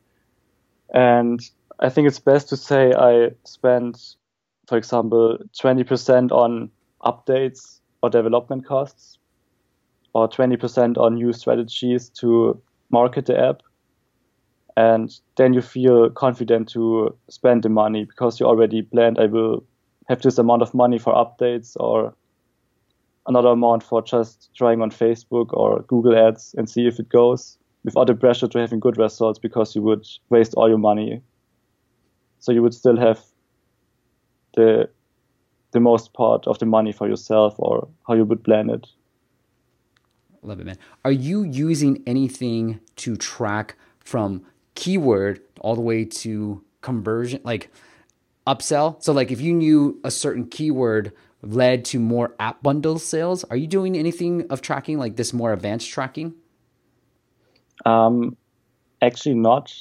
and 0.93 1.39
I 1.79 1.89
think 1.89 2.07
it's 2.07 2.19
best 2.19 2.49
to 2.49 2.57
say 2.57 2.93
I 2.93 3.31
spent, 3.43 4.15
for 4.67 4.77
example, 4.77 5.37
20% 5.61 6.31
on 6.31 6.71
updates 7.03 7.79
or 8.01 8.09
development 8.09 8.65
costs, 8.65 9.19
or 10.13 10.27
20% 10.27 10.97
on 10.97 11.15
new 11.15 11.33
strategies 11.33 12.09
to 12.21 12.61
market 12.89 13.25
the 13.25 13.37
app, 13.37 13.61
and 14.77 15.19
then 15.35 15.53
you 15.53 15.61
feel 15.61 16.09
confident 16.09 16.69
to 16.69 17.15
spend 17.29 17.63
the 17.63 17.69
money 17.69 18.05
because 18.05 18.39
you 18.39 18.45
already 18.45 18.81
planned 18.81 19.19
I 19.19 19.25
will 19.25 19.63
have 20.07 20.21
this 20.21 20.37
amount 20.37 20.61
of 20.61 20.73
money 20.73 20.99
for 20.99 21.13
updates 21.13 21.75
or 21.79 22.13
another 23.27 23.49
amount 23.49 23.83
for 23.83 24.01
just 24.01 24.49
trying 24.55 24.81
on 24.81 24.91
Facebook 24.91 25.51
or 25.53 25.81
Google 25.83 26.15
Ads 26.15 26.55
and 26.57 26.69
see 26.69 26.87
if 26.87 26.99
it 26.99 27.09
goes 27.09 27.57
without 27.83 28.07
the 28.07 28.15
pressure 28.15 28.47
to 28.47 28.59
having 28.59 28.79
good 28.79 28.97
results 28.97 29.39
because 29.39 29.75
you 29.75 29.81
would 29.81 30.05
waste 30.29 30.53
all 30.55 30.69
your 30.69 30.77
money. 30.77 31.21
So 32.39 32.51
you 32.51 32.61
would 32.61 32.73
still 32.73 32.97
have 32.97 33.23
the 34.55 34.89
the 35.71 35.79
most 35.81 36.13
part 36.13 36.47
of 36.47 36.57
the 36.59 36.65
money 36.65 36.93
for 36.93 37.07
yourself 37.07 37.53
or 37.57 37.87
how 38.07 38.13
you 38.13 38.23
would 38.23 38.43
plan 38.43 38.69
it. 38.69 38.87
Love 40.41 40.59
it, 40.61 40.65
man. 40.65 40.77
Are 41.03 41.11
you 41.11 41.43
using 41.43 42.01
anything 42.07 42.79
to 42.97 43.17
track 43.17 43.75
from 43.99 44.45
keyword 44.75 45.41
all 45.59 45.75
the 45.75 45.81
way 45.81 46.05
to 46.05 46.63
conversion, 46.81 47.41
like 47.43 47.71
upsell? 48.47 49.03
So, 49.03 49.11
like 49.11 49.31
if 49.31 49.41
you 49.41 49.53
knew 49.53 49.99
a 50.03 50.11
certain 50.11 50.47
keyword 50.47 51.11
led 51.45 51.85
to 51.85 51.99
more 51.99 52.35
app 52.39 52.61
bundle 52.63 52.99
sales, 52.99 53.43
are 53.45 53.55
you 53.55 53.67
doing 53.67 53.95
anything 53.95 54.47
of 54.49 54.61
tracking 54.61 54.97
like 54.97 55.15
this 55.15 55.33
more 55.33 55.53
advanced 55.53 55.89
tracking? 55.89 56.33
Um, 57.85 58.35
actually, 59.01 59.35
not. 59.35 59.73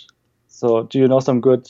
So, 0.46 0.84
do 0.84 0.98
you 0.98 1.08
know 1.08 1.20
some 1.20 1.40
good 1.40 1.68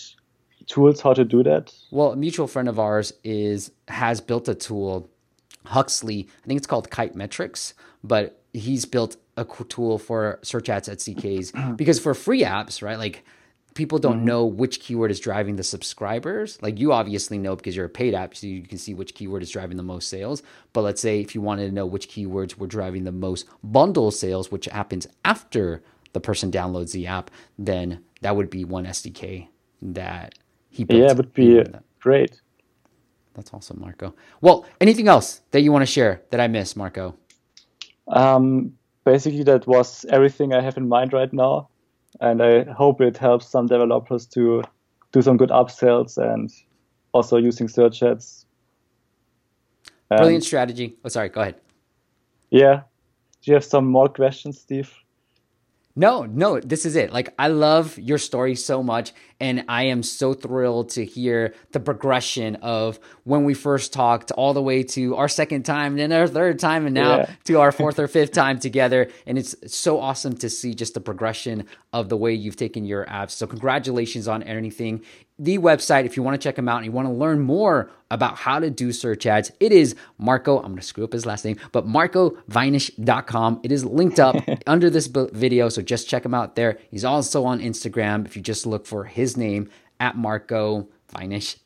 tools 0.66 1.00
how 1.00 1.14
to 1.14 1.24
do 1.24 1.42
that? 1.44 1.72
Well, 1.90 2.12
a 2.12 2.16
mutual 2.16 2.46
friend 2.46 2.68
of 2.68 2.78
ours 2.78 3.12
is 3.22 3.70
has 3.88 4.20
built 4.20 4.48
a 4.48 4.54
tool, 4.54 5.08
Huxley. 5.66 6.28
I 6.42 6.46
think 6.46 6.58
it's 6.58 6.66
called 6.66 6.90
Kite 6.90 7.14
Metrics, 7.14 7.74
but 8.02 8.42
he's 8.52 8.84
built 8.84 9.16
a 9.36 9.44
tool 9.44 9.98
for 9.98 10.38
search 10.42 10.68
ads 10.68 10.88
SDKs 10.88 11.76
because 11.76 11.98
for 11.98 12.14
free 12.14 12.42
apps, 12.42 12.82
right? 12.82 12.98
Like 12.98 13.24
people 13.74 13.98
don't 13.98 14.18
mm-hmm. 14.18 14.26
know 14.26 14.46
which 14.46 14.80
keyword 14.80 15.10
is 15.10 15.20
driving 15.20 15.56
the 15.56 15.62
subscribers. 15.62 16.58
Like 16.62 16.78
you 16.78 16.92
obviously 16.92 17.38
know 17.38 17.56
because 17.56 17.76
you're 17.76 17.86
a 17.86 17.90
paid 17.90 18.14
app, 18.14 18.34
so 18.34 18.46
you 18.46 18.62
can 18.62 18.78
see 18.78 18.94
which 18.94 19.14
keyword 19.14 19.42
is 19.42 19.50
driving 19.50 19.76
the 19.76 19.82
most 19.82 20.08
sales. 20.08 20.42
But 20.72 20.82
let's 20.82 21.00
say 21.00 21.20
if 21.20 21.34
you 21.34 21.40
wanted 21.40 21.66
to 21.66 21.74
know 21.74 21.84
which 21.84 22.08
keywords 22.08 22.56
were 22.56 22.66
driving 22.66 23.04
the 23.04 23.12
most 23.12 23.46
bundle 23.62 24.10
sales, 24.10 24.50
which 24.50 24.66
happens 24.66 25.06
after 25.24 25.82
the 26.12 26.20
person 26.20 26.50
downloads 26.50 26.92
the 26.92 27.06
app, 27.06 27.30
then 27.58 28.02
that 28.22 28.36
would 28.36 28.48
be 28.48 28.64
one 28.64 28.86
SDK 28.86 29.48
that 29.82 30.36
he 30.70 30.84
built. 30.84 31.00
Yeah, 31.00 31.10
it 31.10 31.16
would 31.16 31.34
be 31.34 31.64
great. 32.00 32.40
That's 33.34 33.52
awesome, 33.52 33.80
Marco. 33.80 34.14
Well, 34.40 34.64
anything 34.80 35.08
else 35.08 35.40
that 35.50 35.62
you 35.62 35.72
want 35.72 35.82
to 35.82 35.86
share 35.86 36.22
that 36.30 36.40
I 36.40 36.46
missed, 36.46 36.76
Marco? 36.76 37.16
Um, 38.06 38.74
basically, 39.02 39.42
that 39.42 39.66
was 39.66 40.06
everything 40.08 40.54
I 40.54 40.60
have 40.60 40.76
in 40.76 40.88
mind 40.88 41.12
right 41.12 41.32
now 41.32 41.68
and 42.20 42.42
I 42.42 42.64
hope 42.64 43.00
it 43.00 43.16
helps 43.16 43.48
some 43.48 43.66
developers 43.66 44.26
to 44.26 44.62
do 45.12 45.22
some 45.22 45.36
good 45.36 45.50
upsells 45.50 46.18
and 46.18 46.50
also 47.12 47.36
using 47.36 47.68
search 47.68 48.02
ads. 48.02 48.46
Brilliant 50.08 50.44
strategy. 50.44 50.96
Oh, 51.04 51.08
sorry. 51.08 51.28
Go 51.28 51.40
ahead. 51.40 51.56
Yeah. 52.50 52.82
Do 53.42 53.50
you 53.50 53.54
have 53.54 53.64
some 53.64 53.86
more 53.86 54.08
questions, 54.08 54.60
Steve? 54.60 54.92
No, 55.96 56.24
no, 56.24 56.58
this 56.58 56.84
is 56.86 56.96
it. 56.96 57.12
Like, 57.12 57.32
I 57.38 57.48
love 57.48 57.96
your 57.98 58.18
story 58.18 58.56
so 58.56 58.82
much. 58.82 59.12
And 59.40 59.64
I 59.68 59.84
am 59.84 60.02
so 60.02 60.32
thrilled 60.32 60.90
to 60.90 61.04
hear 61.04 61.54
the 61.72 61.80
progression 61.80 62.56
of 62.56 62.98
when 63.24 63.44
we 63.44 63.54
first 63.54 63.92
talked 63.92 64.30
all 64.32 64.54
the 64.54 64.62
way 64.62 64.82
to 64.84 65.16
our 65.16 65.28
second 65.28 65.64
time, 65.64 65.92
and 65.92 65.98
then 65.98 66.12
our 66.12 66.28
third 66.28 66.58
time, 66.58 66.86
and 66.86 66.94
now 66.94 67.16
yeah. 67.16 67.30
to 67.44 67.60
our 67.60 67.72
fourth 67.72 67.98
or 67.98 68.08
fifth 68.08 68.32
time 68.32 68.58
together. 68.58 69.10
And 69.26 69.36
it's 69.36 69.54
so 69.66 70.00
awesome 70.00 70.36
to 70.38 70.48
see 70.48 70.74
just 70.74 70.94
the 70.94 71.00
progression 71.00 71.66
of 71.92 72.08
the 72.08 72.16
way 72.16 72.32
you've 72.32 72.56
taken 72.56 72.84
your 72.84 73.04
apps. 73.06 73.32
So, 73.32 73.46
congratulations 73.46 74.28
on 74.28 74.42
everything 74.44 75.02
the 75.38 75.58
website 75.58 76.04
if 76.04 76.16
you 76.16 76.22
want 76.22 76.40
to 76.40 76.48
check 76.48 76.56
him 76.56 76.68
out 76.68 76.76
and 76.76 76.86
you 76.86 76.92
want 76.92 77.08
to 77.08 77.12
learn 77.12 77.40
more 77.40 77.90
about 78.10 78.36
how 78.36 78.60
to 78.60 78.70
do 78.70 78.92
search 78.92 79.26
ads. 79.26 79.50
It 79.58 79.72
is 79.72 79.96
Marco, 80.18 80.58
I'm 80.58 80.66
going 80.66 80.76
to 80.76 80.82
screw 80.82 81.04
up 81.04 81.12
his 81.12 81.26
last 81.26 81.44
name, 81.44 81.56
but 81.72 81.86
marcoweinisch.com. 81.86 83.60
It 83.64 83.72
is 83.72 83.84
linked 83.84 84.20
up 84.20 84.36
under 84.66 84.90
this 84.90 85.06
video, 85.08 85.68
so 85.68 85.82
just 85.82 86.08
check 86.08 86.24
him 86.24 86.34
out 86.34 86.54
there. 86.54 86.78
He's 86.90 87.04
also 87.04 87.44
on 87.44 87.60
Instagram 87.60 88.26
if 88.26 88.36
you 88.36 88.42
just 88.42 88.66
look 88.66 88.86
for 88.86 89.04
his 89.04 89.36
name 89.36 89.68
at 89.98 90.16
Marco 90.16 90.88
Weinisch. 91.14 91.56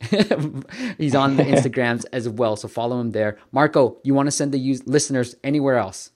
He's 0.99 1.15
on 1.15 1.37
the 1.37 1.43
Instagrams 1.55 2.05
as 2.13 2.29
well, 2.29 2.57
so 2.57 2.69
follow 2.69 3.01
him 3.01 3.11
there. 3.11 3.39
Marco, 3.53 3.99
you 4.03 4.15
want 4.15 4.27
to 4.27 4.33
send 4.33 4.53
the 4.53 4.59
use- 4.59 4.87
listeners 4.87 5.37
anywhere 5.45 5.77
else? 5.77 6.11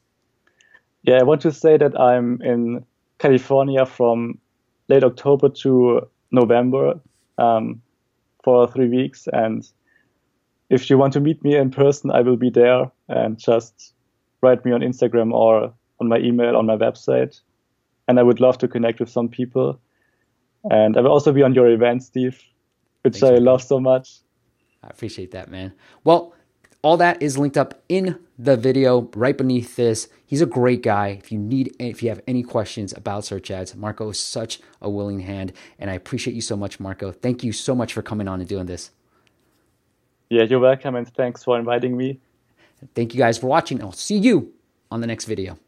Yeah, 1.03 1.19
I 1.21 1.25
want 1.25 1.41
to 1.43 1.53
say 1.53 1.77
that 1.77 1.99
I'm 1.99 2.41
in 2.43 2.85
California 3.19 3.85
from 3.85 4.39
late 4.89 5.05
October 5.05 5.49
to 5.49 6.09
November 6.31 7.01
um, 7.43 7.83
for 8.45 8.67
three 8.69 8.89
weeks. 8.89 9.29
And 9.33 9.69
if 10.71 10.89
you 10.89 10.99
want 10.99 11.13
to 11.15 11.21
meet 11.21 11.43
me 11.43 11.57
in 11.57 11.71
person, 11.71 12.11
I 12.11 12.21
will 12.23 12.37
be 12.37 12.51
there 12.51 12.91
and 13.09 13.39
just 13.39 13.95
write 14.41 14.65
me 14.65 14.73
on 14.73 14.81
Instagram 14.81 15.33
or 15.33 15.73
on 16.01 16.09
my 16.09 16.19
email 16.19 16.57
on 16.57 16.67
my 16.67 16.77
website. 16.77 17.41
And 18.09 18.19
I 18.19 18.23
would 18.23 18.41
love 18.41 18.59
to 18.59 18.69
connect 18.69 19.01
with 19.01 19.09
some 19.09 19.29
people. 19.29 19.81
And 20.71 20.97
I 20.97 21.01
will 21.01 21.11
also 21.11 21.33
be 21.33 21.43
on 21.43 21.55
your 21.55 21.69
event, 21.69 22.03
Steve, 22.03 22.41
which 23.03 23.19
Thanks, 23.19 23.37
I 23.37 23.43
love 23.43 23.63
so 23.63 23.81
much. 23.81 24.21
I 24.83 24.89
appreciate 24.89 25.31
that, 25.33 25.51
man. 25.51 25.73
Well, 26.05 26.35
all 26.83 26.97
that 26.97 27.23
is 27.23 27.39
linked 27.39 27.57
up 27.57 27.81
in 27.89 28.19
the 28.39 28.57
video 28.57 29.09
right 29.15 29.39
beneath 29.39 29.77
this. 29.77 30.09
He's 30.27 30.43
a 30.43 30.47
great 30.47 30.83
guy. 30.83 31.09
If 31.09 31.31
you 31.31 31.39
need, 31.39 31.77
if 31.79 32.03
you 32.03 32.09
have 32.09 32.21
any 32.27 32.43
questions 32.43 32.93
about 32.93 33.25
search 33.25 33.51
ads, 33.51 33.75
Marco 33.77 34.11
is 34.11 34.19
such 34.19 34.61
a 34.81 34.91
willing 34.91 35.21
hand, 35.21 35.53
and 35.79 35.89
I 35.89 35.95
appreciate 35.95 36.35
you 36.35 36.41
so 36.41 36.57
much, 36.57 36.81
Marco. 36.81 37.13
Thank 37.13 37.45
you 37.45 37.53
so 37.53 37.75
much 37.75 37.93
for 37.93 38.03
coming 38.03 38.27
on 38.27 38.41
and 38.41 38.49
doing 38.49 38.67
this. 38.67 38.91
Yeah, 40.29 40.43
you're 40.45 40.61
welcome, 40.61 40.97
and 40.97 41.07
thanks 41.15 41.45
for 41.45 41.59
inviting 41.59 41.97
me. 41.97 42.19
Thank 42.95 43.15
you 43.15 43.19
guys 43.19 43.39
for 43.39 43.47
watching. 43.47 43.81
I'll 43.81 43.93
see 43.93 44.17
you 44.17 44.53
on 44.91 45.01
the 45.01 45.07
next 45.07 45.27
video. 45.27 45.59